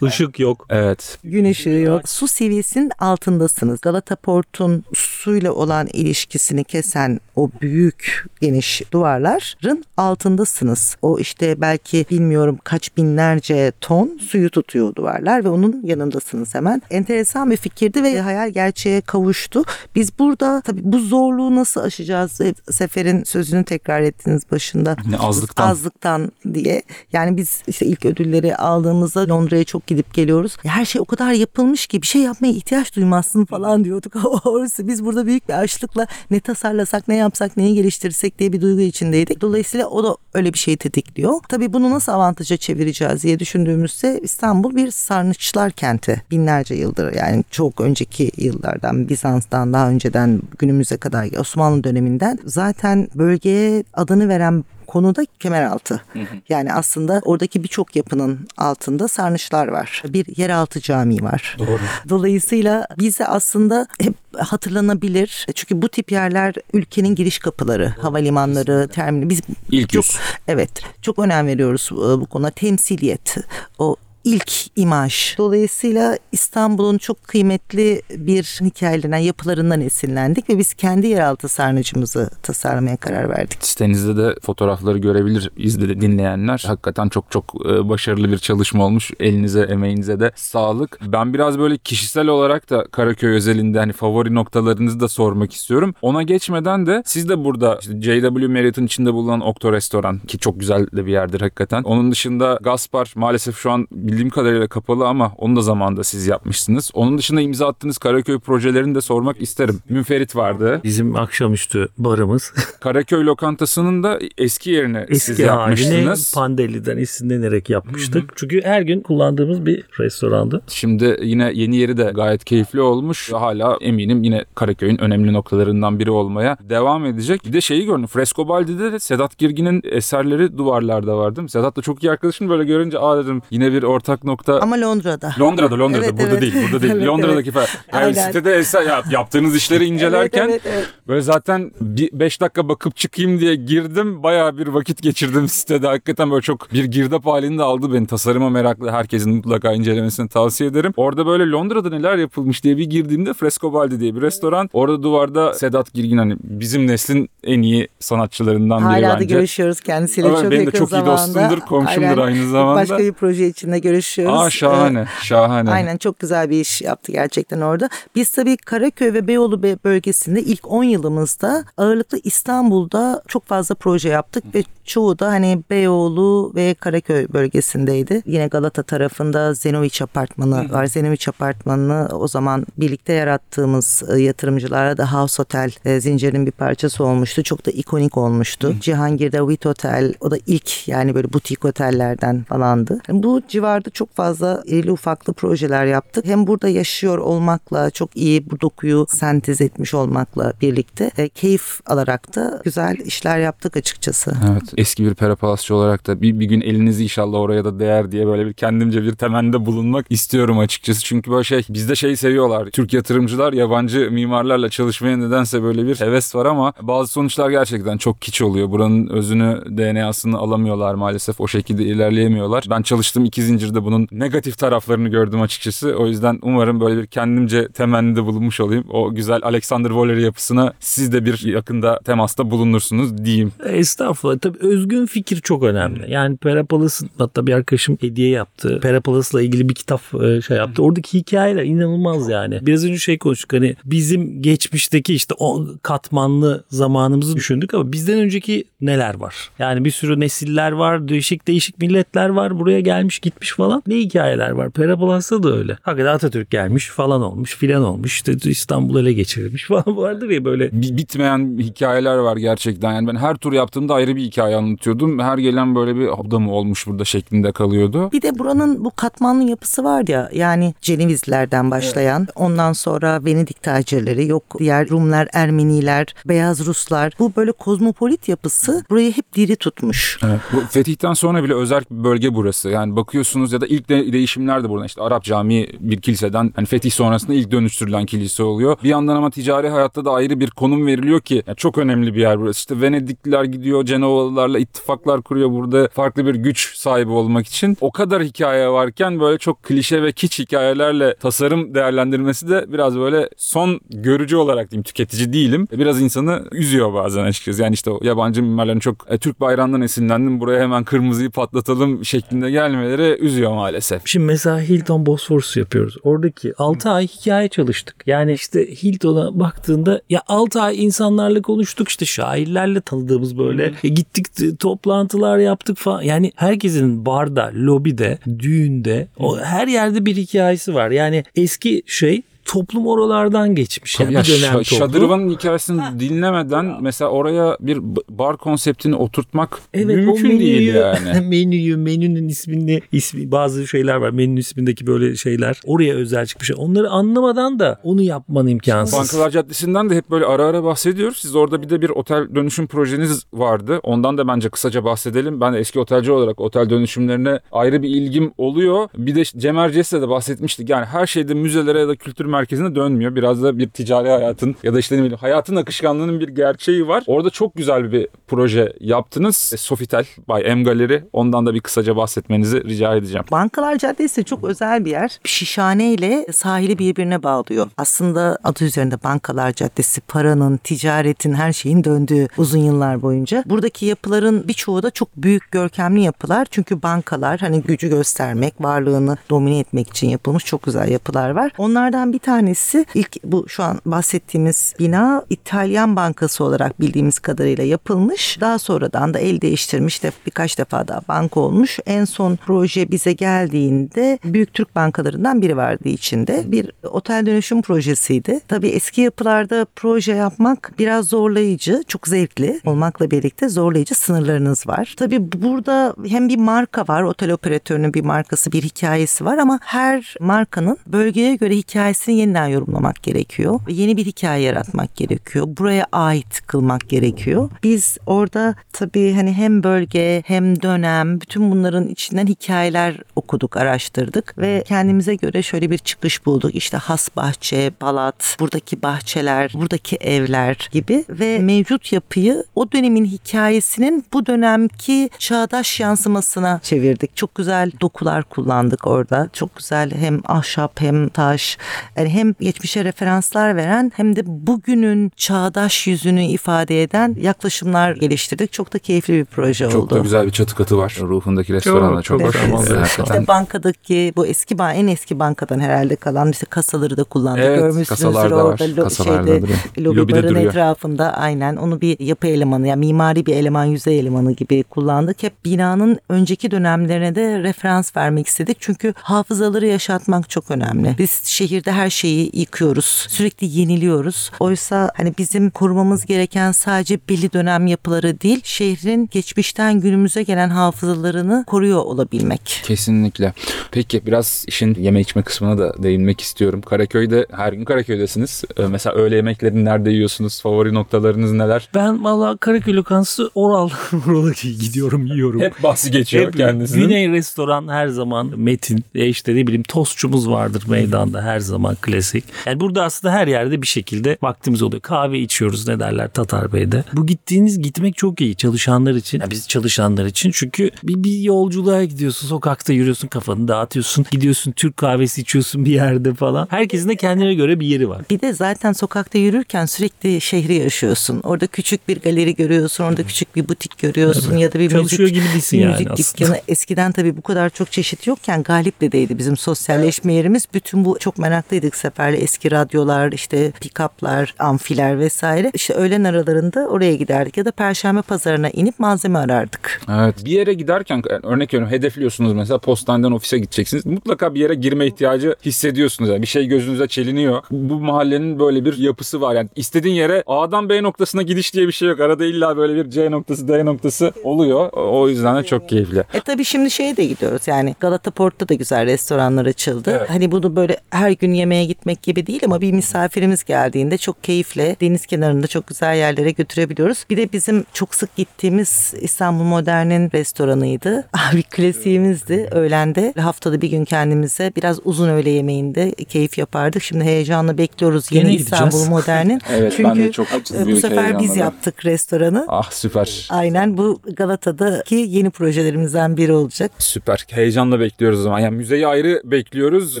Işık 0.02 0.38
yok. 0.40 0.66
Evet. 0.70 1.18
Gün 1.24 1.44
ışığı 1.44 1.70
yok. 1.70 2.08
Su 2.08 2.28
seviyesinin 2.28 2.92
altındasınız. 2.98 3.80
Galata 3.80 4.16
Port'un 4.16 4.84
suyla 4.94 5.52
olan 5.52 5.88
ilişkisini 5.92 6.64
kesen 6.64 7.20
o 7.36 7.50
büyük 7.60 8.26
geniş 8.40 8.82
duvarların 8.92 9.84
altındasınız. 9.96 10.96
O 11.02 11.18
işte 11.18 11.60
belki 11.60 12.06
bilmiyorum 12.10 12.58
kaç 12.64 12.96
binlerce 12.96 13.72
ton 13.80 14.18
suyu 14.18 14.50
tutuyor 14.50 14.94
duvarlar 14.94 15.44
ve 15.44 15.48
onun 15.48 15.75
yanındasınız 15.84 16.54
hemen. 16.54 16.82
Enteresan 16.90 17.50
bir 17.50 17.56
fikirdi 17.56 18.02
ve 18.02 18.20
hayal 18.20 18.50
gerçeğe 18.50 19.00
kavuştu. 19.00 19.62
Biz 19.94 20.18
burada 20.18 20.60
tabii 20.60 20.80
bu 20.84 20.98
zorluğu 20.98 21.56
nasıl 21.56 21.80
aşacağız? 21.80 22.40
E, 22.40 22.54
Sefer'in 22.70 23.24
sözünü 23.24 23.64
tekrar 23.64 24.00
ettiniz 24.00 24.42
başında. 24.50 24.96
Ne 25.08 25.18
azlıktan. 25.18 25.68
Azlıktan 25.68 26.32
diye. 26.54 26.82
Yani 27.12 27.36
biz 27.36 27.62
işte 27.66 27.86
ilk 27.86 28.06
ödülleri 28.06 28.56
aldığımızda 28.56 29.28
Londra'ya 29.28 29.64
çok 29.64 29.86
gidip 29.86 30.14
geliyoruz. 30.14 30.56
Her 30.62 30.84
şey 30.84 31.00
o 31.00 31.04
kadar 31.04 31.32
yapılmış 31.32 31.86
ki 31.86 32.02
bir 32.02 32.06
şey 32.06 32.22
yapmaya 32.22 32.52
ihtiyaç 32.52 32.96
duymazsın 32.96 33.44
falan 33.44 33.84
diyorduk. 33.84 34.12
Orası 34.46 34.88
biz 34.88 35.04
burada 35.04 35.26
büyük 35.26 35.48
bir 35.48 35.54
açlıkla 35.54 36.06
ne 36.30 36.40
tasarlasak, 36.40 37.08
ne 37.08 37.16
yapsak, 37.16 37.56
neyi 37.56 37.74
geliştirsek 37.74 38.38
diye 38.38 38.52
bir 38.52 38.60
duygu 38.60 38.80
içindeydik. 38.80 39.40
Dolayısıyla 39.40 39.86
o 39.86 40.04
da 40.04 40.16
öyle 40.34 40.52
bir 40.52 40.58
şeyi 40.58 40.76
tetikliyor. 40.76 41.40
Tabii 41.48 41.72
bunu 41.72 41.90
nasıl 41.90 42.12
avantaja 42.12 42.56
çevireceğiz 42.56 43.22
diye 43.22 43.38
düşündüğümüzde 43.38 44.20
İstanbul 44.22 44.76
bir 44.76 44.90
sarnıçlar 44.90 45.65
kenti. 45.70 46.22
Binlerce 46.30 46.74
yıldır 46.74 47.12
yani 47.12 47.44
çok 47.50 47.80
önceki 47.80 48.30
yıllardan 48.36 49.08
Bizans'tan 49.08 49.72
daha 49.72 49.90
önceden 49.90 50.42
günümüze 50.58 50.96
kadar 50.96 51.38
Osmanlı 51.40 51.84
döneminden 51.84 52.38
zaten 52.44 53.08
bölgeye 53.14 53.84
adını 53.94 54.28
veren 54.28 54.64
konuda 54.86 55.26
kemeraltı. 55.40 56.02
Yani 56.48 56.72
aslında 56.72 57.20
oradaki 57.24 57.62
birçok 57.62 57.96
yapının 57.96 58.48
altında 58.56 59.08
sarnıçlar 59.08 59.68
var. 59.68 60.02
Bir 60.08 60.36
yeraltı 60.36 60.80
cami 60.80 61.22
var. 61.22 61.56
Doğru. 61.58 61.78
Dolayısıyla 62.08 62.86
bize 62.98 63.26
aslında 63.26 63.86
hep 64.00 64.14
hatırlanabilir. 64.36 65.46
Çünkü 65.54 65.82
bu 65.82 65.88
tip 65.88 66.12
yerler 66.12 66.54
ülkenin 66.72 67.14
giriş 67.14 67.38
kapıları, 67.38 67.88
havalimanları, 67.88 68.88
terminal. 68.88 69.28
Biz 69.28 69.40
İlk 69.70 69.90
çok, 69.90 70.04
yüz. 70.04 70.16
Evet, 70.48 70.70
çok 71.02 71.18
önem 71.18 71.46
veriyoruz 71.46 71.88
e, 71.92 71.96
bu 71.96 72.26
konuda. 72.26 72.50
Temsiliyet, 72.50 73.36
o 73.78 73.96
ilk 74.26 74.52
imaj. 74.76 75.38
Dolayısıyla 75.38 76.18
İstanbul'un 76.32 76.98
çok 76.98 77.24
kıymetli 77.24 78.02
bir 78.10 78.42
hikayelerinden, 78.60 79.18
yapılarından 79.18 79.80
esinlendik 79.80 80.50
ve 80.50 80.58
biz 80.58 80.74
kendi 80.74 81.06
yeraltı 81.06 81.48
sarnıcımızı 81.48 82.30
tasarlamaya 82.42 82.96
karar 82.96 83.28
verdik. 83.30 83.58
Sitenizde 83.60 84.16
de 84.16 84.34
fotoğrafları 84.42 84.98
görebilir 84.98 85.50
izledi 85.56 86.00
dinleyenler. 86.00 86.64
Hakikaten 86.66 87.08
çok 87.08 87.30
çok 87.30 87.54
e, 87.66 87.88
başarılı 87.88 88.32
bir 88.32 88.38
çalışma 88.38 88.84
olmuş. 88.84 89.10
Elinize, 89.20 89.60
emeğinize 89.60 90.20
de 90.20 90.32
sağlık. 90.34 90.98
Ben 91.02 91.34
biraz 91.34 91.58
böyle 91.58 91.78
kişisel 91.78 92.26
olarak 92.26 92.70
da 92.70 92.86
Karaköy 92.92 93.30
özelinde 93.30 93.78
hani 93.78 93.92
favori 93.92 94.34
noktalarınızı 94.34 95.00
da 95.00 95.08
sormak 95.08 95.52
istiyorum. 95.52 95.94
Ona 96.02 96.22
geçmeden 96.22 96.86
de 96.86 97.02
siz 97.06 97.28
de 97.28 97.44
burada 97.44 97.78
işte 97.80 98.00
JW 98.00 98.48
Marriott'ın 98.48 98.86
içinde 98.86 99.12
bulunan 99.12 99.40
Okto 99.40 99.72
Restoran 99.72 100.18
ki 100.18 100.38
çok 100.38 100.60
güzel 100.60 100.86
de 100.86 101.06
bir 101.06 101.12
yerdir 101.12 101.40
hakikaten. 101.40 101.82
Onun 101.82 102.10
dışında 102.12 102.58
Gaspar 102.62 103.12
maalesef 103.16 103.56
şu 103.56 103.70
an 103.70 103.86
bildiğim 104.16 104.30
kadarıyla 104.30 104.66
kapalı 104.66 105.06
ama 105.08 105.32
onu 105.38 105.56
da 105.56 105.60
zamanında 105.60 106.04
siz 106.04 106.26
yapmışsınız. 106.26 106.90
Onun 106.94 107.18
dışında 107.18 107.40
imza 107.40 107.68
attığınız 107.68 107.98
Karaköy 107.98 108.38
projelerini 108.38 108.94
de 108.94 109.00
sormak 109.00 109.42
isterim. 109.42 109.78
Münferit 109.88 110.36
vardı. 110.36 110.80
Bizim 110.84 111.16
akşamüstü 111.16 111.88
barımız 111.98 112.52
Karaköy 112.80 113.24
lokantasının 113.24 114.02
da 114.02 114.18
eski 114.38 114.70
yerine 114.70 115.06
siz 115.08 115.30
eski 115.30 115.46
haline 115.46 115.80
yapmıştınız. 115.80 116.34
Pandeli'den 116.34 116.96
esinlenerek 116.96 117.70
yapmıştık. 117.70 118.32
Çünkü 118.36 118.62
her 118.62 118.82
gün 118.82 119.00
kullandığımız 119.00 119.66
bir 119.66 119.84
restorandı. 120.00 120.62
Şimdi 120.68 121.16
yine 121.22 121.50
yeni 121.54 121.76
yeri 121.76 121.96
de 121.96 122.12
gayet 122.14 122.44
keyifli 122.44 122.80
olmuş. 122.80 123.32
Hala 123.32 123.78
eminim 123.80 124.22
yine 124.22 124.44
Karaköy'ün 124.54 124.98
önemli 124.98 125.32
noktalarından 125.32 125.98
biri 125.98 126.10
olmaya 126.10 126.56
devam 126.60 127.06
edecek. 127.06 127.40
Bir 127.46 127.52
de 127.52 127.60
şeyi 127.60 127.86
gördüm. 127.86 128.06
Frescobaldi'de 128.06 128.92
de 128.92 128.98
Sedat 128.98 129.38
Girgin'in 129.38 129.82
eserleri 129.84 130.58
duvarlarda 130.58 131.18
var 131.18 131.36
değil 131.36 131.42
mi? 131.42 131.50
Sedat 131.50 131.76
da 131.76 131.82
çok 131.82 132.04
iyi 132.04 132.10
arkadaşım 132.10 132.48
böyle 132.48 132.64
görünce 132.64 132.98
aa 132.98 133.24
dedim 133.24 133.42
yine 133.50 133.72
bir 133.72 133.82
ortak 134.06 134.24
nokta. 134.24 134.58
Ama 134.60 134.80
Londra'da. 134.80 135.34
Londra'da 135.40 135.78
Londra'da 135.78 136.04
Evet, 136.04 136.14
burada 136.18 136.28
evet. 136.32 136.42
değil 136.42 136.54
burada 136.62 136.82
değil 136.82 136.92
Evet, 136.96 137.06
Londra'daki 137.06 137.50
falan. 137.50 137.66
Yani 137.92 138.04
Aynen. 138.04 138.26
sitede 138.26 138.50
ya, 138.88 139.02
yaptığınız 139.10 139.56
işleri 139.56 139.84
incelerken 139.84 140.48
Evet, 140.48 140.60
evet, 140.66 140.74
evet. 140.76 140.88
böyle 141.08 141.20
zaten 141.20 141.70
5 141.80 142.40
dakika 142.40 142.68
bakıp 142.68 142.96
çıkayım 142.96 143.40
diye 143.40 143.54
girdim 143.54 144.22
bayağı 144.22 144.58
bir 144.58 144.66
vakit 144.66 145.02
geçirdim 145.02 145.48
sitede 145.48 145.86
hakikaten 145.86 146.30
böyle 146.30 146.42
çok 146.42 146.72
bir 146.72 146.84
girdap 146.84 147.26
halinde 147.26 147.62
aldı 147.62 147.92
beni 147.92 148.06
tasarıma 148.06 148.50
meraklı 148.50 148.90
herkesin 148.90 149.34
mutlaka 149.34 149.72
incelemesini 149.72 150.28
tavsiye 150.28 150.70
ederim. 150.70 150.92
Orada 150.96 151.26
böyle 151.26 151.50
Londra'da 151.50 151.90
neler 151.90 152.16
yapılmış 152.16 152.64
diye 152.64 152.76
bir 152.76 152.84
girdiğimde 152.90 153.34
Frescobaldi 153.34 154.00
diye 154.00 154.14
bir 154.14 154.20
restoran 154.22 154.70
orada 154.72 155.02
duvarda 155.02 155.54
Sedat 155.54 155.92
Girgin 155.94 156.18
hani 156.18 156.36
bizim 156.42 156.86
neslin 156.86 157.30
en 157.44 157.62
iyi 157.62 157.88
sanatçılarından 158.00 158.78
biri 158.80 158.86
Hala 158.88 159.16
da 159.16 159.20
bence. 159.20 159.34
görüşüyoruz 159.34 159.80
kendisiyle 159.80 160.28
Ama 160.28 160.42
çok 160.42 160.50
benim 160.50 160.60
de 160.60 160.64
yakın 160.64 160.78
çok 160.78 160.88
iyi 160.88 160.90
zamanda. 160.90 161.12
dostumdur, 161.12 161.60
komşumdur 161.60 162.08
Aynen. 162.08 162.22
aynı 162.22 162.48
zamanda. 162.50 162.80
Başka 162.80 162.98
bir 162.98 163.12
proje 163.12 163.46
içinde 163.46 163.78
görüştük. 163.78 163.95
Görüşüyoruz. 163.96 164.40
Aa 164.40 164.50
şahane, 164.50 165.00
Ee, 165.00 165.24
şahane. 165.24 165.70
Aynen 165.70 165.96
çok 165.96 166.18
güzel 166.18 166.50
bir 166.50 166.60
iş 166.60 166.82
yaptı 166.82 167.12
gerçekten 167.12 167.60
orada. 167.60 167.88
Biz 168.14 168.30
tabii 168.30 168.56
Karaköy 168.56 169.12
ve 169.12 169.26
Beyoğlu 169.26 169.62
be- 169.62 169.78
bölgesinde 169.84 170.42
ilk 170.42 170.70
10 170.70 170.84
yılımızda 170.84 171.64
ağırlıklı 171.76 172.18
İstanbul'da 172.24 173.22
çok 173.28 173.46
fazla 173.46 173.74
proje 173.74 174.08
yaptık 174.08 174.44
ve 174.54 174.62
çoğu 174.84 175.18
da 175.18 175.26
hani 175.28 175.62
Beyoğlu 175.70 176.52
ve 176.54 176.74
Karaköy 176.74 177.26
bölgesindeydi. 177.32 178.22
Yine 178.26 178.46
Galata 178.46 178.82
tarafında 178.82 179.54
Zenoviç 179.54 180.02
Apartmanı 180.02 180.72
var. 180.72 180.86
Zenoviç 180.86 181.28
Apartmanı'nı 181.28 182.08
o 182.12 182.28
zaman 182.28 182.66
birlikte 182.76 183.12
yarattığımız 183.12 184.02
e, 184.16 184.20
yatırımcılarla 184.20 184.96
da 184.96 185.12
House 185.12 185.42
Hotel 185.42 185.70
e, 185.84 186.00
zincirinin 186.00 186.46
bir 186.46 186.50
parçası 186.52 187.04
olmuştu. 187.04 187.42
Çok 187.42 187.66
da 187.66 187.70
ikonik 187.70 188.16
olmuştu. 188.16 188.74
Cihangir'de 188.80 189.38
Wit 189.38 189.64
Hotel 189.64 190.14
o 190.20 190.30
da 190.30 190.36
ilk 190.46 190.88
yani 190.88 191.14
böyle 191.14 191.32
butik 191.32 191.64
otellerden 191.64 192.44
falandı. 192.48 192.98
Bu 193.10 193.40
civarda 193.76 193.90
çok 193.90 194.14
fazla 194.14 194.62
irili 194.66 194.92
ufaklı 194.92 195.32
projeler 195.32 195.86
yaptık. 195.86 196.26
Hem 196.26 196.46
burada 196.46 196.68
yaşıyor 196.68 197.18
olmakla 197.18 197.90
çok 197.90 198.16
iyi 198.16 198.50
bu 198.50 198.60
dokuyu 198.60 199.06
sentez 199.08 199.60
etmiş 199.60 199.94
olmakla 199.94 200.52
birlikte 200.62 201.10
e, 201.18 201.28
keyif 201.28 201.80
alarak 201.86 202.36
da 202.36 202.60
güzel 202.64 202.96
işler 203.04 203.38
yaptık 203.38 203.76
açıkçası. 203.76 204.32
Evet 204.50 204.62
eski 204.76 205.04
bir 205.04 205.14
perapalasçı 205.14 205.74
olarak 205.74 206.06
da 206.06 206.20
bir, 206.20 206.40
bir 206.40 206.46
gün 206.46 206.60
elinizi 206.60 207.02
inşallah 207.02 207.38
oraya 207.38 207.64
da 207.64 207.78
değer 207.78 208.12
diye 208.12 208.26
böyle 208.26 208.46
bir 208.46 208.52
kendimce 208.52 209.02
bir 209.02 209.14
temende 209.14 209.66
bulunmak 209.66 210.06
istiyorum 210.10 210.58
açıkçası. 210.58 211.04
Çünkü 211.04 211.30
böyle 211.30 211.44
şey 211.44 211.62
bizde 211.68 211.94
şeyi 211.94 212.16
seviyorlar. 212.16 212.70
Türk 212.70 212.92
yatırımcılar 212.92 213.52
yabancı 213.52 214.10
mimarlarla 214.10 214.68
çalışmaya 214.68 215.16
nedense 215.16 215.62
böyle 215.62 215.86
bir 215.86 216.00
heves 216.00 216.34
var 216.34 216.46
ama 216.46 216.72
bazı 216.82 217.12
sonuçlar 217.12 217.50
gerçekten 217.50 217.98
çok 217.98 218.22
kiç 218.22 218.42
oluyor. 218.42 218.70
Buranın 218.70 219.06
özünü 219.06 219.62
DNA'sını 219.78 220.38
alamıyorlar 220.38 220.94
maalesef. 220.94 221.40
O 221.40 221.48
şekilde 221.48 221.84
ilerleyemiyorlar. 221.84 222.64
Ben 222.70 222.82
çalıştığım 222.82 223.24
iki 223.24 223.42
zincirde 223.66 223.84
bunun 223.84 224.08
negatif 224.12 224.58
taraflarını 224.58 225.08
gördüm 225.08 225.42
açıkçası. 225.42 225.94
O 225.94 226.06
yüzden 226.06 226.38
umarım 226.42 226.80
böyle 226.80 227.02
bir 227.02 227.06
kendimce 227.06 227.68
temennide 227.68 228.24
bulunmuş 228.24 228.60
olayım. 228.60 228.84
O 228.90 229.14
güzel 229.14 229.40
Alexander 229.42 229.88
Waller 229.88 230.16
yapısına 230.16 230.72
siz 230.80 231.12
de 231.12 231.24
bir 231.24 231.44
yakında 231.46 232.00
temasta 232.04 232.50
bulunursunuz 232.50 233.24
diyeyim. 233.24 233.52
Estağfurullah. 233.64 234.38
Tabii 234.38 234.58
özgün 234.58 235.06
fikir 235.06 235.40
çok 235.40 235.62
önemli. 235.62 236.12
Yani 236.12 236.36
Perapalıs'ın 236.36 237.10
hatta 237.18 237.46
bir 237.46 237.52
arkadaşım 237.52 237.98
hediye 238.00 238.28
yaptı. 238.28 238.78
Perapalıs'la 238.82 239.42
ilgili 239.42 239.68
bir 239.68 239.74
kitap 239.74 240.00
e, 240.22 240.42
şey 240.42 240.56
yaptı. 240.56 240.82
Oradaki 240.82 241.18
hikayeler 241.18 241.64
inanılmaz 241.64 242.28
yani. 242.28 242.58
Biraz 242.62 242.84
önce 242.84 242.98
şey 242.98 243.18
konuştuk 243.18 243.52
hani 243.52 243.76
bizim 243.84 244.42
geçmişteki 244.42 245.14
işte 245.14 245.34
o 245.38 245.66
katmanlı 245.82 246.64
zamanımızı 246.70 247.36
düşündük 247.36 247.74
ama 247.74 247.92
bizden 247.92 248.18
önceki 248.18 248.64
neler 248.80 249.14
var? 249.14 249.50
Yani 249.58 249.84
bir 249.84 249.90
sürü 249.90 250.20
nesiller 250.20 250.72
var, 250.72 251.08
değişik 251.08 251.48
değişik 251.48 251.78
milletler 251.78 252.28
var. 252.28 252.58
Buraya 252.58 252.80
gelmiş 252.80 253.18
gitmiş 253.18 253.55
falan. 253.56 253.82
Ne 253.86 253.94
hikayeler 253.96 254.50
var? 254.50 254.70
Perapalıs'ta 254.70 255.42
da 255.42 255.56
öyle. 255.56 255.78
Hakikaten 255.82 256.14
Atatürk 256.14 256.50
gelmiş 256.50 256.88
falan 256.88 257.22
olmuş 257.22 257.56
filan 257.56 257.84
olmuş. 257.84 258.14
İşte 258.14 258.32
İstanbul 258.50 259.00
ele 259.00 259.12
geçirilmiş 259.12 259.66
falan 259.68 259.96
vardır 259.96 260.30
ya 260.30 260.44
böyle. 260.44 260.72
Bi- 260.72 260.96
bitmeyen 260.96 261.58
hikayeler 261.58 262.16
var 262.16 262.36
gerçekten. 262.36 262.92
Yani 262.92 263.08
ben 263.08 263.16
her 263.16 263.36
tur 263.36 263.52
yaptığımda 263.52 263.94
ayrı 263.94 264.16
bir 264.16 264.22
hikaye 264.22 264.56
anlatıyordum. 264.56 265.18
Her 265.18 265.38
gelen 265.38 265.74
böyle 265.74 265.96
bir 265.96 266.20
abda 266.20 266.38
mı 266.38 266.52
olmuş 266.52 266.86
burada 266.86 267.04
şeklinde 267.04 267.52
kalıyordu. 267.52 268.12
Bir 268.12 268.22
de 268.22 268.38
buranın 268.38 268.84
bu 268.84 268.90
katmanlı 268.96 269.50
yapısı 269.50 269.84
var 269.84 270.04
ya 270.08 270.30
yani 270.32 270.74
Cenevizlerden 270.80 271.70
başlayan 271.70 272.26
ondan 272.34 272.72
sonra 272.72 273.24
Venedik 273.24 273.62
tacirleri 273.62 274.26
yok 274.26 274.42
diğer 274.58 274.90
Rumlar, 274.90 275.28
Ermeniler, 275.32 276.14
Beyaz 276.26 276.66
Ruslar 276.66 277.12
bu 277.18 277.32
böyle 277.36 277.52
kozmopolit 277.52 278.28
yapısı 278.28 278.84
burayı 278.90 279.12
hep 279.12 279.34
diri 279.34 279.56
tutmuş. 279.56 280.18
Evet. 280.24 280.40
Bu 280.52 280.60
fetihten 280.70 281.12
sonra 281.12 281.44
bile 281.44 281.54
özel 281.54 281.82
bir 281.90 282.04
bölge 282.04 282.34
burası. 282.34 282.68
Yani 282.68 282.96
bakıyorsunuz 282.96 283.45
ya 283.52 283.60
da 283.60 283.66
ilk 283.66 283.88
de 283.88 284.12
değişimler 284.12 284.64
de 284.64 284.68
burada. 284.68 284.86
İşte 284.86 285.02
Arap 285.02 285.24
Camii 285.24 285.68
bir 285.80 286.00
kiliseden 286.00 286.52
hani 286.56 286.66
fetih 286.66 286.90
sonrasında 286.90 287.34
ilk 287.34 287.50
dönüştürülen 287.50 288.06
kilise 288.06 288.42
oluyor. 288.42 288.76
Bir 288.84 288.88
yandan 288.88 289.16
ama 289.16 289.30
ticari 289.30 289.68
hayatta 289.68 290.04
da 290.04 290.12
ayrı 290.12 290.40
bir 290.40 290.50
konum 290.50 290.86
veriliyor 290.86 291.20
ki 291.20 291.42
yani 291.46 291.56
çok 291.56 291.78
önemli 291.78 292.14
bir 292.14 292.20
yer 292.20 292.40
burası. 292.40 292.58
İşte 292.58 292.80
Venedikliler 292.80 293.44
gidiyor 293.44 293.84
Cenovalılarla 293.84 294.58
ittifaklar 294.58 295.22
kuruyor 295.22 295.50
burada 295.50 295.88
farklı 295.92 296.26
bir 296.26 296.34
güç 296.34 296.76
sahibi 296.76 297.10
olmak 297.10 297.46
için. 297.46 297.76
O 297.80 297.92
kadar 297.92 298.22
hikaye 298.22 298.68
varken 298.68 299.20
böyle 299.20 299.38
çok 299.38 299.62
klişe 299.62 300.02
ve 300.02 300.12
kiç 300.12 300.38
hikayelerle 300.38 301.14
tasarım 301.14 301.74
değerlendirmesi 301.74 302.48
de 302.48 302.64
biraz 302.72 302.98
böyle 302.98 303.28
son 303.36 303.80
görücü 303.90 304.36
olarak 304.36 304.70
diyeyim 304.70 304.82
tüketici 304.82 305.32
değilim. 305.32 305.68
Biraz 305.72 306.02
insanı 306.02 306.44
üzüyor 306.52 306.94
bazen 306.94 307.24
açıkçası. 307.24 307.62
Yani 307.62 307.74
işte 307.74 307.90
o 307.90 308.00
yabancı 308.02 308.42
mimarların 308.42 308.78
çok 308.78 309.06
e, 309.10 309.18
Türk 309.18 309.40
bayrağından 309.40 309.82
esinlendim 309.82 310.40
buraya 310.40 310.62
hemen 310.62 310.84
kırmızıyı 310.84 311.30
patlatalım 311.30 312.04
şeklinde 312.04 312.50
gelmeleri 312.50 313.18
üzüyor 313.20 313.35
maalesef. 313.42 314.02
Şimdi 314.04 314.26
mesela 314.26 314.60
Hilton 314.60 315.06
Bosphorus 315.06 315.56
yapıyoruz. 315.56 315.96
Oradaki 316.02 316.52
6 316.58 316.90
ay 316.90 317.06
hikaye 317.06 317.48
çalıştık. 317.48 317.96
Yani 318.06 318.32
işte 318.32 318.66
Hilton'a 318.66 319.40
baktığında 319.40 320.00
ya 320.10 320.22
6 320.28 320.60
ay 320.60 320.84
insanlarla 320.84 321.42
konuştuk 321.42 321.88
işte 321.88 322.04
şairlerle 322.04 322.80
tanıdığımız 322.80 323.38
böyle 323.38 323.72
E, 323.84 323.88
gittik 323.88 324.26
toplantılar 324.58 325.38
yaptık 325.38 325.78
falan. 325.78 326.02
Yani 326.02 326.32
herkesin 326.36 327.06
barda, 327.06 327.52
lobide, 327.54 328.18
düğünde 328.38 329.08
o 329.18 329.38
her 329.38 329.66
yerde 329.66 330.06
bir 330.06 330.16
hikayesi 330.16 330.74
var. 330.74 330.90
Yani 330.90 331.24
eski 331.36 331.82
şey 331.86 332.22
toplum 332.46 332.86
oralardan 332.86 333.54
geçmiş. 333.54 334.00
Yani 334.00 334.14
ya 334.14 334.22
bir 334.22 334.26
dönem 334.26 334.52
toplum. 334.52 334.64
Şadırvan'ın 334.64 335.30
hikayesini 335.30 335.80
dinlemeden 336.00 336.76
mesela 336.80 337.10
oraya 337.10 337.56
bir 337.60 337.78
bar 338.08 338.36
konseptini 338.36 338.96
oturtmak 338.96 339.58
Evet 339.74 339.96
mümkün 339.96 340.28
menüyü, 340.28 340.40
değil 340.40 340.74
yani. 340.74 341.20
menüyü, 341.28 341.76
menünün 341.76 342.28
ismini, 342.28 342.80
ismi, 342.92 343.30
bazı 343.32 343.66
şeyler 343.66 343.96
var. 343.96 344.10
Menünün 344.10 344.36
ismindeki 344.36 344.86
böyle 344.86 345.16
şeyler. 345.16 345.60
Oraya 345.64 345.94
özel 345.94 346.26
çıkmış. 346.26 346.50
Onları 346.56 346.90
anlamadan 346.90 347.58
da 347.58 347.80
onu 347.82 348.02
yapman 348.02 348.46
imkansız. 348.46 348.98
Bankalar 348.98 349.30
Caddesi'nden 349.30 349.90
de 349.90 349.96
hep 349.96 350.10
böyle 350.10 350.24
ara 350.26 350.44
ara 350.44 350.64
bahsediyoruz. 350.64 351.18
Siz 351.18 351.36
orada 351.36 351.62
bir 351.62 351.70
de 351.70 351.82
bir 351.82 351.90
otel 351.90 352.34
dönüşüm 352.34 352.66
projeniz 352.66 353.24
vardı. 353.32 353.80
Ondan 353.82 354.18
da 354.18 354.28
bence 354.28 354.48
kısaca 354.48 354.84
bahsedelim. 354.84 355.40
Ben 355.40 355.54
de 355.54 355.58
eski 355.58 355.80
otelci 355.80 356.12
olarak 356.12 356.40
otel 356.40 356.70
dönüşümlerine 356.70 357.40
ayrı 357.52 357.82
bir 357.82 357.88
ilgim 357.88 358.32
oluyor. 358.38 358.88
Bir 358.96 359.14
de 359.14 359.24
Cem 359.24 359.58
Erciyes'le 359.58 359.92
de 359.92 360.08
bahsetmiştik. 360.08 360.70
Yani 360.70 360.84
her 360.84 361.06
şeyde 361.06 361.34
müzelere 361.34 361.80
ya 361.80 361.88
da 361.88 361.96
kültür 361.96 362.24
merkezine 362.36 362.74
dönmüyor. 362.74 363.14
Biraz 363.14 363.42
da 363.42 363.58
bir 363.58 363.68
ticari 363.68 364.08
hayatın 364.08 364.56
ya 364.62 364.74
da 364.74 364.78
işte 364.78 364.94
ne 364.94 365.00
bileyim 365.00 365.16
hayatın 365.16 365.56
akışkanlığının 365.56 366.20
bir 366.20 366.28
gerçeği 366.28 366.88
var. 366.88 367.02
Orada 367.06 367.30
çok 367.30 367.54
güzel 367.54 367.92
bir 367.92 368.08
proje 368.28 368.72
yaptınız. 368.80 369.50
E, 369.54 369.56
Sofitel 369.56 370.04
by 370.28 370.54
M 370.54 370.62
Gallery. 370.62 370.98
Ondan 371.12 371.46
da 371.46 371.54
bir 371.54 371.60
kısaca 371.60 371.96
bahsetmenizi 371.96 372.64
rica 372.64 372.96
edeceğim. 372.96 373.24
Bankalar 373.30 373.78
Caddesi 373.78 374.24
çok 374.24 374.44
özel 374.44 374.84
bir 374.84 374.90
yer. 374.90 375.20
Şişhane 375.24 375.92
ile 375.92 376.26
sahili 376.32 376.78
birbirine 376.78 377.22
bağlıyor. 377.22 377.66
Aslında 377.76 378.38
adı 378.44 378.64
üzerinde 378.64 379.02
Bankalar 379.04 379.52
Caddesi 379.52 380.00
paranın, 380.00 380.56
ticaretin, 380.56 381.34
her 381.34 381.52
şeyin 381.52 381.84
döndüğü 381.84 382.28
uzun 382.36 382.58
yıllar 382.58 383.02
boyunca. 383.02 383.42
Buradaki 383.46 383.86
yapıların 383.86 384.48
birçoğu 384.48 384.82
da 384.82 384.90
çok 384.90 385.08
büyük 385.16 385.50
görkemli 385.50 386.02
yapılar. 386.02 386.46
Çünkü 386.50 386.82
bankalar 386.82 387.40
hani 387.40 387.62
gücü 387.62 387.88
göstermek, 387.88 388.54
varlığını 388.60 389.16
domine 389.30 389.58
etmek 389.58 389.88
için 389.88 390.08
yapılmış 390.08 390.44
çok 390.44 390.62
güzel 390.62 390.88
yapılar 390.88 391.30
var. 391.30 391.52
Onlardan 391.58 392.12
bir 392.12 392.18
tanesi 392.26 392.86
ilk 392.94 393.24
bu 393.24 393.48
şu 393.48 393.62
an 393.62 393.80
bahsettiğimiz 393.86 394.74
bina 394.78 395.22
İtalyan 395.30 395.96
Bankası 395.96 396.44
olarak 396.44 396.80
bildiğimiz 396.80 397.18
kadarıyla 397.18 397.64
yapılmış. 397.64 398.40
Daha 398.40 398.58
sonradan 398.58 399.14
da 399.14 399.18
el 399.18 399.40
değiştirmiş 399.40 400.02
de 400.02 400.12
birkaç 400.26 400.58
defa 400.58 400.88
daha 400.88 401.00
banka 401.08 401.40
olmuş. 401.40 401.78
En 401.86 402.04
son 402.04 402.36
proje 402.36 402.90
bize 402.90 403.12
geldiğinde 403.12 404.18
büyük 404.24 404.54
Türk 404.54 404.74
bankalarından 404.76 405.42
biri 405.42 405.56
vardı 405.56 405.88
içinde. 405.88 406.44
Bir 406.46 406.70
otel 406.82 407.26
dönüşüm 407.26 407.62
projesiydi. 407.62 408.40
Tabii 408.48 408.68
eski 408.68 409.00
yapılarda 409.00 409.66
proje 409.76 410.12
yapmak 410.12 410.72
biraz 410.78 411.08
zorlayıcı, 411.08 411.82
çok 411.88 412.08
zevkli 412.08 412.60
olmakla 412.64 413.10
birlikte 413.10 413.48
zorlayıcı 413.48 413.94
sınırlarınız 413.94 414.66
var. 414.66 414.94
Tabii 414.96 415.32
burada 415.32 415.94
hem 416.08 416.28
bir 416.28 416.38
marka 416.38 416.88
var, 416.88 417.02
otel 417.02 417.30
operatörünün 417.30 417.94
bir 417.94 418.04
markası, 418.04 418.52
bir 418.52 418.62
hikayesi 418.62 419.24
var 419.24 419.38
ama 419.38 419.58
her 419.62 420.14
markanın 420.20 420.78
bölgeye 420.86 421.34
göre 421.34 421.56
hikayesini 421.56 422.15
yeniden 422.16 422.46
yorumlamak 422.46 423.02
gerekiyor. 423.02 423.60
Yeni 423.68 423.96
bir 423.96 424.06
hikaye 424.06 424.42
yaratmak 424.42 424.96
gerekiyor. 424.96 425.46
Buraya 425.48 425.86
ait 425.92 426.46
kılmak 426.46 426.88
gerekiyor. 426.88 427.50
Biz 427.62 427.98
orada 428.06 428.54
tabii 428.72 429.12
hani 429.12 429.32
hem 429.32 429.62
bölge 429.62 430.22
hem 430.26 430.62
dönem 430.62 431.20
bütün 431.20 431.50
bunların 431.50 431.88
içinden 431.88 432.26
hikayeler 432.26 432.96
okuduk, 433.16 433.56
araştırdık 433.56 434.38
ve 434.38 434.64
kendimize 434.66 435.14
göre 435.14 435.42
şöyle 435.42 435.70
bir 435.70 435.78
çıkış 435.78 436.26
bulduk. 436.26 436.54
İşte 436.54 436.76
has 436.76 437.08
bahçe, 437.16 437.72
balat, 437.80 438.36
buradaki 438.40 438.82
bahçeler, 438.82 439.52
buradaki 439.54 439.96
evler 439.96 440.68
gibi 440.72 441.04
ve 441.08 441.38
mevcut 441.38 441.92
yapıyı 441.92 442.44
o 442.54 442.72
dönemin 442.72 443.04
hikayesinin 443.04 444.04
bu 444.12 444.26
dönemki 444.26 445.10
çağdaş 445.18 445.80
yansımasına 445.80 446.60
çevirdik. 446.62 447.16
Çok 447.16 447.34
güzel 447.34 447.70
dokular 447.80 448.24
kullandık 448.24 448.86
orada. 448.86 449.28
Çok 449.32 449.56
güzel 449.56 449.90
hem 449.90 450.20
ahşap 450.26 450.80
hem 450.80 451.08
taş, 451.08 451.58
Yani 452.06 452.14
hem 452.18 452.34
geçmişe 452.40 452.84
referanslar 452.84 453.56
veren 453.56 453.92
hem 453.96 454.16
de 454.16 454.22
bugünün 454.26 455.12
çağdaş 455.16 455.86
yüzünü 455.86 456.24
ifade 456.24 456.82
eden 456.82 457.16
yaklaşımlar 457.20 457.96
geliştirdik. 457.96 458.52
Çok 458.52 458.72
da 458.72 458.78
keyifli 458.78 459.14
bir 459.14 459.24
proje 459.24 459.68
Çok 459.70 459.82
oldu. 459.84 459.94
da 459.94 459.98
güzel 459.98 460.26
bir 460.26 460.30
çatı 460.30 460.54
katı 460.54 460.78
var. 460.78 460.96
Ruhundaki 461.00 461.52
restoranda 461.52 462.02
çok, 462.02 462.20
çok 462.20 462.28
hoş. 462.34 462.48
manzara. 462.50 462.80
Hakikaten. 462.80 463.14
İşte 463.14 463.26
bankadaki 463.26 464.12
bu 464.16 464.26
eski 464.26 464.56
en 464.74 464.86
eski 464.86 465.18
bankadan 465.18 465.60
herhalde 465.60 465.96
kalan 465.96 466.30
işte 466.30 466.46
kasaları 466.46 466.96
da 466.96 467.04
kullandık. 467.04 467.44
Evet, 467.44 467.58
Görmüşsünüzdür 467.58 468.04
kasalar 468.06 468.30
da 468.30 468.36
var. 468.36 468.42
orada 468.42 468.64
lo- 468.64 469.04
şeyde 469.04 469.42
duruyor. 469.42 469.58
lobi 469.78 469.96
Lobide 469.96 470.16
barın 470.16 470.28
duruyor. 470.28 470.50
etrafında 470.50 471.12
aynen 471.16 471.56
onu 471.56 471.80
bir 471.80 472.00
yapı 472.00 472.26
elemanı 472.26 472.66
yani 472.66 472.78
mimari 472.86 473.26
bir 473.26 473.36
eleman 473.36 473.64
yüzey 473.64 473.98
elemanı 473.98 474.32
gibi 474.32 474.62
kullandık. 474.62 475.22
Hep 475.22 475.44
binanın 475.44 475.98
önceki 476.08 476.50
dönemlerine 476.50 477.14
de 477.14 477.38
referans 477.42 477.96
vermek 477.96 478.26
istedik. 478.26 478.56
Çünkü 478.60 478.92
hafızaları 478.96 479.66
yaşatmak 479.66 480.30
çok 480.30 480.50
önemli. 480.50 480.94
Biz 480.98 481.24
şehirde 481.24 481.72
her 481.72 481.90
şeyi 481.96 482.30
yıkıyoruz. 482.32 483.06
Sürekli 483.08 483.58
yeniliyoruz. 483.60 484.30
Oysa 484.40 484.90
hani 484.96 485.14
bizim 485.18 485.50
korumamız 485.50 486.06
gereken 486.06 486.52
sadece 486.52 486.98
belli 487.08 487.32
dönem 487.32 487.66
yapıları 487.66 488.20
değil, 488.20 488.40
şehrin 488.44 489.08
geçmişten 489.12 489.80
günümüze 489.80 490.22
gelen 490.22 490.48
hafızalarını 490.50 491.44
koruyor 491.46 491.78
olabilmek. 491.78 492.60
Kesinlikle. 492.64 493.32
Peki 493.70 494.06
biraz 494.06 494.44
işin 494.48 494.74
yeme 494.74 495.00
içme 495.00 495.22
kısmına 495.22 495.58
da 495.58 495.82
değinmek 495.82 496.20
istiyorum. 496.20 496.60
Karaköy'de 496.60 497.26
her 497.32 497.52
gün 497.52 497.64
Karaköy'desiniz. 497.64 498.44
Ee, 498.56 498.66
Mesela 498.66 498.96
öğle 498.96 499.16
yemeklerini 499.16 499.64
nerede 499.64 499.90
yiyorsunuz? 499.90 500.42
Favori 500.42 500.74
noktalarınız 500.74 501.32
neler? 501.32 501.68
Ben 501.74 502.04
valla 502.04 502.36
Karaköy 502.36 502.74
lokantası 502.74 503.30
oral 503.34 503.70
oralara 504.08 504.32
gidiyorum 504.60 505.06
yiyorum. 505.06 505.40
Hep 505.40 505.62
bahsi 505.62 505.90
geçiyor 505.90 506.26
Hep 506.26 506.36
kendisinin. 506.36 506.82
Güney 506.82 507.12
restoran 507.12 507.68
her 507.68 507.88
zaman 507.88 508.32
Metin. 508.36 508.84
E 508.94 509.06
işte 509.06 509.34
ne 509.34 509.46
bileyim 509.46 509.62
tostçumuz 509.62 510.30
vardır 510.30 510.62
meydanda 510.68 511.22
her 511.22 511.40
zaman 511.40 511.76
klasik. 511.86 512.24
Yani 512.46 512.60
burada 512.60 512.84
aslında 512.84 513.14
her 513.14 513.26
yerde 513.26 513.62
bir 513.62 513.66
şekilde 513.66 514.18
vaktimiz 514.22 514.62
oluyor. 514.62 514.82
Kahve 514.82 515.18
içiyoruz 515.18 515.68
ne 515.68 515.80
derler 515.80 516.08
Tatar 516.08 516.52
Bey'de. 516.52 516.84
Bu 516.92 517.06
gittiğiniz 517.06 517.62
gitmek 517.62 517.96
çok 517.96 518.20
iyi 518.20 518.36
çalışanlar 518.36 518.94
için. 518.94 519.20
Yani 519.20 519.30
biz 519.30 519.48
çalışanlar 519.48 520.04
için. 520.06 520.30
Çünkü 520.30 520.70
bir, 520.82 521.04
bir 521.04 521.18
yolculuğa 521.18 521.84
gidiyorsun. 521.84 522.28
Sokakta 522.28 522.72
yürüyorsun 522.72 523.08
kafanı 523.08 523.48
dağıtıyorsun. 523.48 524.06
Gidiyorsun 524.10 524.52
Türk 524.52 524.76
kahvesi 524.76 525.20
içiyorsun 525.20 525.64
bir 525.64 525.70
yerde 525.70 526.14
falan. 526.14 526.46
Herkesin 526.50 526.88
de 526.88 526.96
kendine 526.96 527.34
göre 527.34 527.60
bir 527.60 527.66
yeri 527.66 527.88
var. 527.88 528.02
Bir 528.10 528.20
de 528.20 528.32
zaten 528.32 528.72
sokakta 528.72 529.18
yürürken 529.18 529.66
sürekli 529.66 530.20
şehri 530.20 530.54
yaşıyorsun. 530.54 531.20
Orada 531.22 531.46
küçük 531.46 531.88
bir 531.88 532.00
galeri 532.00 532.34
görüyorsun, 532.34 532.84
orada 532.84 533.02
küçük 533.02 533.36
bir 533.36 533.48
butik 533.48 533.78
görüyorsun 533.78 534.36
ya 534.36 534.52
da 534.52 534.58
bir 534.58 534.70
Çalışıyor 534.70 535.10
müzik, 535.10 535.16
gibi 535.22 535.32
değilsin 535.32 535.58
bir 535.58 535.64
yani 535.64 535.72
müzik 535.72 535.90
aslında. 535.90 536.18
dükkanı. 536.18 536.40
Eskiden 536.48 536.92
tabii 536.92 537.16
bu 537.16 537.22
kadar 537.22 537.50
çok 537.50 537.72
çeşit 537.72 538.06
yokken 538.06 538.42
Galip'te'deydi 538.42 539.18
bizim 539.18 539.36
sosyalleşme 539.36 540.12
yerimiz. 540.14 540.46
Bütün 540.54 540.84
bu 540.84 540.98
çok 540.98 541.18
meraklıydık 541.66 541.76
seferle 541.76 542.16
eski 542.16 542.50
radyolar, 542.50 543.12
işte 543.12 543.52
pick-up'lar, 543.60 544.34
amfiler 544.38 544.98
vesaire. 544.98 545.50
İşte 545.54 545.74
öğlen 545.74 546.04
aralarında 546.04 546.68
oraya 546.68 546.94
giderdik 546.94 547.36
ya 547.36 547.44
da 547.44 547.50
perşembe 547.52 548.02
pazarına 548.02 548.50
inip 548.50 548.78
malzeme 548.78 549.18
arardık. 549.18 549.80
Evet. 549.90 550.24
Bir 550.24 550.30
yere 550.30 550.54
giderken 550.54 551.02
örnek 551.22 551.54
veriyorum 551.54 551.72
hedefliyorsunuz 551.72 552.32
mesela 552.32 552.58
postaneden 552.58 553.12
ofise 553.12 553.38
gideceksiniz. 553.38 553.86
Mutlaka 553.86 554.34
bir 554.34 554.40
yere 554.40 554.54
girme 554.54 554.86
ihtiyacı 554.86 555.34
hissediyorsunuz. 555.44 556.10
Yani 556.10 556.22
bir 556.22 556.26
şey 556.26 556.46
gözünüze 556.46 556.86
çeliniyor. 556.88 557.42
Bu 557.50 557.80
mahallenin 557.80 558.38
böyle 558.38 558.64
bir 558.64 558.78
yapısı 558.78 559.20
var. 559.20 559.34
Yani 559.34 559.48
istediğin 559.56 559.94
yere 559.94 560.22
A'dan 560.26 560.68
B 560.68 560.82
noktasına 560.82 561.22
gidiş 561.22 561.54
diye 561.54 561.66
bir 561.66 561.72
şey 561.72 561.88
yok. 561.88 562.00
Arada 562.00 562.24
illa 562.24 562.56
böyle 562.56 562.84
bir 562.84 562.90
C 562.90 563.10
noktası 563.10 563.48
D 563.48 563.64
noktası 563.64 564.12
oluyor. 564.24 564.72
O 564.72 565.00
o 565.00 565.08
yüzden 565.08 565.36
de 565.36 565.42
çok 565.42 565.68
keyifli. 565.68 566.04
E 566.14 566.20
tabii 566.20 566.44
şimdi 566.44 566.70
şeye 566.70 566.96
de 566.96 567.04
gidiyoruz 567.04 567.48
yani 567.48 567.74
Galata 567.80 568.10
Port'ta 568.10 568.48
da 568.48 568.54
güzel 568.54 568.86
restoranlar 568.86 569.46
açıldı. 569.46 569.96
Evet. 569.98 570.10
Hani 570.10 570.32
bunu 570.32 570.56
böyle 570.56 570.76
her 570.90 571.10
gün 571.10 571.34
yemeğe 571.34 571.55
gitmek 571.64 572.02
gibi 572.02 572.26
değil 572.26 572.40
ama 572.44 572.60
bir 572.60 572.72
misafirimiz 572.72 573.44
geldiğinde 573.44 573.98
çok 573.98 574.24
keyifle 574.24 574.76
deniz 574.80 575.06
kenarında 575.06 575.46
çok 575.46 575.66
güzel 575.66 575.96
yerlere 575.96 576.30
götürebiliyoruz. 576.30 577.04
Bir 577.10 577.16
de 577.16 577.32
bizim 577.32 577.64
çok 577.72 577.94
sık 577.94 578.16
gittiğimiz 578.16 578.94
İstanbul 579.00 579.44
Modern'in 579.44 580.10
restoranıydı. 580.14 581.08
Abi 581.32 581.42
klasiğimizdi 581.42 582.48
öğlende. 582.50 583.12
Haftada 583.18 583.60
bir 583.60 583.70
gün 583.70 583.84
kendimize 583.84 584.52
biraz 584.56 584.78
uzun 584.84 585.08
öğle 585.08 585.30
yemeğinde 585.30 585.92
keyif 585.92 586.38
yapardık. 586.38 586.82
Şimdi 586.82 587.04
heyecanla 587.04 587.58
bekliyoruz 587.58 588.12
yeni 588.12 588.22
gideceğiz. 588.32 588.52
İstanbul 588.52 588.86
Modern'in. 588.88 589.40
Evet, 589.50 589.72
ben 589.78 589.84
Çünkü 589.84 590.00
de 590.00 590.12
çok 590.12 590.26
e, 590.32 590.66
bu 590.66 590.76
sefer 590.76 591.18
biz 591.18 591.36
yaptık 591.36 591.86
restoranı. 591.86 592.44
Ah 592.48 592.70
süper. 592.70 593.28
Aynen 593.30 593.76
bu 593.78 594.00
Galata'daki 594.12 594.94
yeni 594.94 595.30
projelerimizden 595.30 596.16
biri 596.16 596.32
olacak. 596.32 596.70
Süper. 596.78 597.26
Heyecanla 597.30 597.80
bekliyoruz 597.80 598.20
o 598.20 598.22
zaman. 598.22 598.38
Yani 598.38 598.56
müzeyi 598.56 598.86
ayrı 598.86 599.22
bekliyoruz. 599.24 600.00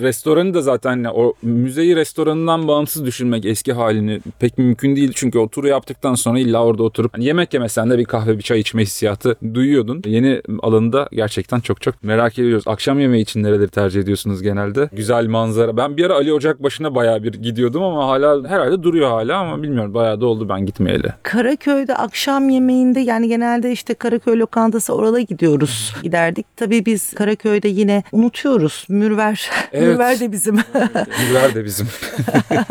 Restoranı 0.00 0.54
da 0.54 0.62
zaten 0.62 1.04
o 1.04 1.34
müzeyi 1.50 1.96
restoranından 1.96 2.68
bağımsız 2.68 3.06
düşünmek 3.06 3.44
eski 3.44 3.72
halini 3.72 4.20
pek 4.38 4.58
mümkün 4.58 4.96
değil. 4.96 5.12
Çünkü 5.14 5.38
o 5.38 5.48
turu 5.48 5.68
yaptıktan 5.68 6.14
sonra 6.14 6.38
illa 6.38 6.64
orada 6.64 6.82
oturup 6.82 7.14
hani 7.14 7.24
yemek 7.24 7.54
yemesen 7.54 7.90
de 7.90 7.98
bir 7.98 8.04
kahve 8.04 8.38
bir 8.38 8.42
çay 8.42 8.60
içme 8.60 8.82
hissiyatı 8.82 9.36
duyuyordun. 9.54 10.02
Yeni 10.06 10.42
alanında 10.62 11.08
gerçekten 11.12 11.60
çok 11.60 11.82
çok 11.82 12.04
merak 12.04 12.38
ediyoruz. 12.38 12.64
Akşam 12.66 13.00
yemeği 13.00 13.22
için 13.22 13.42
nereleri 13.42 13.68
tercih 13.68 14.00
ediyorsunuz 14.00 14.42
genelde? 14.42 14.88
Güzel 14.92 15.26
manzara. 15.26 15.76
Ben 15.76 15.96
bir 15.96 16.04
ara 16.04 16.14
Ali 16.14 16.32
Ocak 16.32 16.62
başına 16.62 16.94
bayağı 16.94 17.22
bir 17.22 17.32
gidiyordum 17.32 17.82
ama 17.82 18.08
hala 18.08 18.48
herhalde 18.48 18.82
duruyor 18.82 19.08
hala 19.08 19.38
ama 19.38 19.62
bilmiyorum 19.62 19.94
bayağı 19.94 20.20
da 20.20 20.26
oldu 20.26 20.48
ben 20.48 20.66
gitmeyeli. 20.66 21.08
Karaköy'de 21.22 21.94
akşam 21.94 22.48
yemeğinde 22.48 23.00
yani 23.00 23.28
genelde 23.28 23.72
işte 23.72 23.94
Karaköy 23.94 24.38
lokantası 24.38 24.94
orada 24.94 25.20
gidiyoruz. 25.20 25.94
Giderdik. 26.02 26.46
Tabii 26.56 26.86
biz 26.86 27.14
Karaköy'de 27.14 27.68
yine 27.68 28.02
unutuyoruz. 28.12 28.86
Mürver. 28.88 29.50
Evet. 29.72 29.88
Mürver 29.92 30.20
de 30.20 30.32
bizim. 30.32 30.56
Güzel 31.36 31.54
de 31.54 31.64
bizim. 31.64 31.88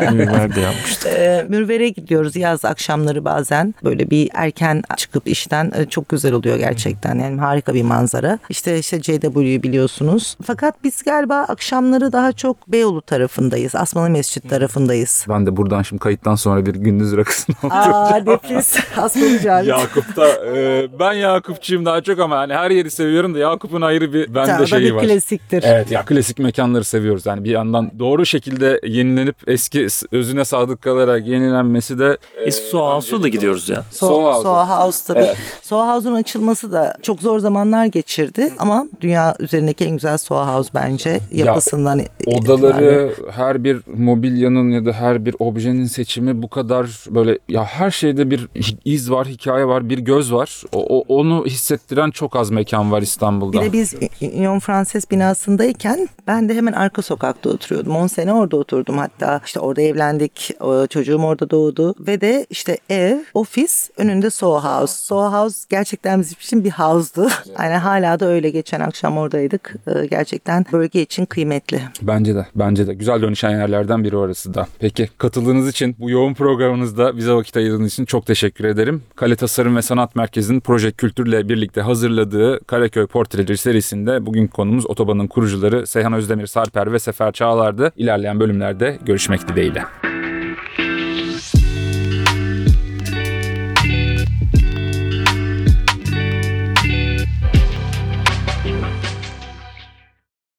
Nerede 0.00 0.60
yapmıştık? 0.60 1.12
Ee, 1.12 1.46
Mürver'e 1.48 1.88
gidiyoruz 1.88 2.36
yaz 2.36 2.64
akşamları 2.64 3.24
bazen. 3.24 3.74
Böyle 3.84 4.10
bir 4.10 4.30
erken 4.34 4.82
çıkıp 4.96 5.28
işten 5.28 5.72
e, 5.76 5.84
çok 5.86 6.08
güzel 6.08 6.32
oluyor 6.32 6.56
gerçekten. 6.56 7.18
Yani 7.18 7.40
harika 7.40 7.74
bir 7.74 7.82
manzara. 7.82 8.38
İşte 8.48 8.78
işte 8.78 9.02
JW'yu 9.02 9.62
biliyorsunuz. 9.62 10.36
Fakat 10.46 10.84
biz 10.84 11.02
galiba 11.02 11.34
akşamları 11.36 12.12
daha 12.12 12.32
çok 12.32 12.72
Beyoğlu 12.72 13.02
tarafındayız. 13.02 13.74
Asmalı 13.74 14.10
Mescit 14.10 14.50
tarafındayız. 14.50 15.26
ben 15.28 15.46
de 15.46 15.56
buradan 15.56 15.82
şimdi 15.82 16.00
kayıttan 16.00 16.34
sonra 16.34 16.66
bir 16.66 16.74
gündüz 16.74 17.16
rakısına 17.16 17.56
Aa 17.70 18.16
nefis. 18.16 18.76
Asmalı 18.96 19.40
Cami. 19.40 19.66
Yakup 19.68 20.16
da 20.16 20.28
e, 20.56 20.86
ben 21.00 21.12
Yakupçuyum 21.12 21.84
daha 21.84 22.00
çok 22.00 22.18
ama 22.20 22.38
hani 22.38 22.54
her 22.54 22.70
yeri 22.70 22.90
seviyorum 22.90 23.34
da 23.34 23.38
Yakup'un 23.38 23.80
ayrı 23.82 24.12
bir 24.12 24.34
bende 24.34 24.58
da 24.58 24.66
şeyi 24.66 24.84
bir 24.84 24.90
var. 24.90 25.04
klasiktir. 25.04 25.64
Evet 25.66 25.90
ya 25.90 26.04
klasik 26.04 26.38
mekanları 26.38 26.84
seviyoruz. 26.84 27.26
Yani 27.26 27.44
bir 27.44 27.50
yandan 27.50 27.90
doğru 27.98 28.26
şekilde 28.26 28.55
yenilenip 28.82 29.36
eski 29.46 29.86
özüne 30.12 30.44
sadık 30.44 30.82
kalarak 30.82 31.26
yenilenmesi 31.26 31.98
de 31.98 32.18
E, 32.44 32.50
Soğan 32.50 32.94
House'a 32.94 33.22
da 33.22 33.28
gidiyoruz 33.28 33.68
ya. 33.68 33.84
So, 33.90 34.06
Soho 34.06 34.24
House. 34.32 34.42
Soho 34.42 34.66
House 34.68 35.06
tabii. 35.14 35.24
Evet. 35.24 35.36
Soho 35.62 35.92
House'un 35.94 36.14
açılması 36.14 36.72
da 36.72 36.94
çok 37.02 37.20
zor 37.20 37.38
zamanlar 37.38 37.86
geçirdi 37.86 38.52
ama 38.58 38.86
dünya 39.00 39.34
üzerindeki 39.38 39.84
en 39.84 39.90
güzel 39.92 40.18
Soho 40.18 40.46
House 40.54 40.70
bence 40.74 41.20
yapısından 41.32 41.98
itibaren. 41.98 42.38
odaları 42.42 43.14
her 43.30 43.64
bir 43.64 43.80
mobilyanın 43.96 44.70
ya 44.70 44.84
da 44.86 44.92
her 44.92 45.24
bir 45.26 45.36
objenin 45.38 45.84
seçimi 45.86 46.42
bu 46.42 46.48
kadar 46.50 46.86
böyle 47.10 47.38
ya 47.48 47.64
her 47.64 47.90
şeyde 47.90 48.30
bir 48.30 48.48
iz 48.84 49.10
var, 49.10 49.26
hikaye 49.26 49.64
var, 49.66 49.88
bir 49.88 49.98
göz 49.98 50.32
var. 50.32 50.62
O, 50.72 50.98
o- 50.98 51.04
onu 51.20 51.44
hissettiren 51.46 52.10
çok 52.10 52.36
az 52.36 52.50
mekan 52.50 52.92
var 52.92 53.02
İstanbul'da. 53.02 53.60
Bir 53.60 53.66
de 53.66 53.72
biz 53.72 53.94
Union 54.22 54.58
Frances 54.58 55.10
binasındayken 55.10 56.08
ben 56.26 56.48
de 56.48 56.54
hemen 56.54 56.72
arka 56.72 57.02
sokakta 57.02 57.50
oturuyordum. 57.50 57.96
10 57.96 58.06
sene 58.06 58.32
orada 58.32 58.45
oturdum 58.54 58.98
hatta. 58.98 59.40
işte 59.44 59.60
orada 59.60 59.82
evlendik. 59.82 60.50
Çocuğum 60.90 61.18
orada 61.22 61.50
doğdu. 61.50 61.94
Ve 62.00 62.20
de 62.20 62.46
işte 62.50 62.78
ev, 62.90 63.18
ofis 63.34 63.90
önünde 63.96 64.30
Soho 64.30 64.60
House. 64.64 64.94
Soho 65.04 65.32
House 65.32 65.66
gerçekten 65.70 66.20
bizim 66.20 66.36
için 66.40 66.64
bir 66.64 66.70
house'du. 66.70 67.28
Aynen 67.56 67.78
hala 67.78 68.20
da 68.20 68.26
öyle. 68.26 68.50
Geçen 68.50 68.80
akşam 68.80 69.18
oradaydık. 69.18 69.74
Ee, 69.86 70.06
Gerçekten 70.06 70.66
bölge 70.72 71.02
için 71.02 71.26
kıymetli. 71.26 71.80
Bence 72.02 72.34
de, 72.34 72.46
bence 72.54 72.86
de. 72.86 72.94
Güzel 72.94 73.22
dönüşen 73.22 73.50
yerlerden 73.50 74.04
biri 74.04 74.16
orası 74.16 74.54
da. 74.54 74.66
Peki 74.78 75.08
katıldığınız 75.18 75.68
için, 75.68 75.96
bu 75.98 76.10
yoğun 76.10 76.34
programınızda 76.34 77.16
bize 77.16 77.32
vakit 77.32 77.56
ayırdığınız 77.56 77.92
için 77.92 78.04
çok 78.04 78.26
teşekkür 78.26 78.64
ederim. 78.64 79.02
Kale 79.16 79.36
Tasarım 79.36 79.76
ve 79.76 79.82
Sanat 79.82 80.16
Merkezi'nin 80.16 80.60
Proje 80.60 80.92
Kültür'le 80.92 81.48
birlikte 81.48 81.80
hazırladığı 81.80 82.64
Karaköy 82.66 83.06
Portreleri 83.06 83.56
serisinde 83.56 84.26
bugün 84.26 84.46
konumuz 84.46 84.86
otobanın 84.86 85.26
kurucuları 85.26 85.86
Seyhan 85.86 86.12
Özdemir, 86.12 86.46
Sarper 86.46 86.92
ve 86.92 86.98
Sefer 86.98 87.32
Çağlar'dı. 87.32 87.92
Bölümlerde 88.40 88.98
görüşmek 89.04 89.48
dileğiyle. 89.48 89.82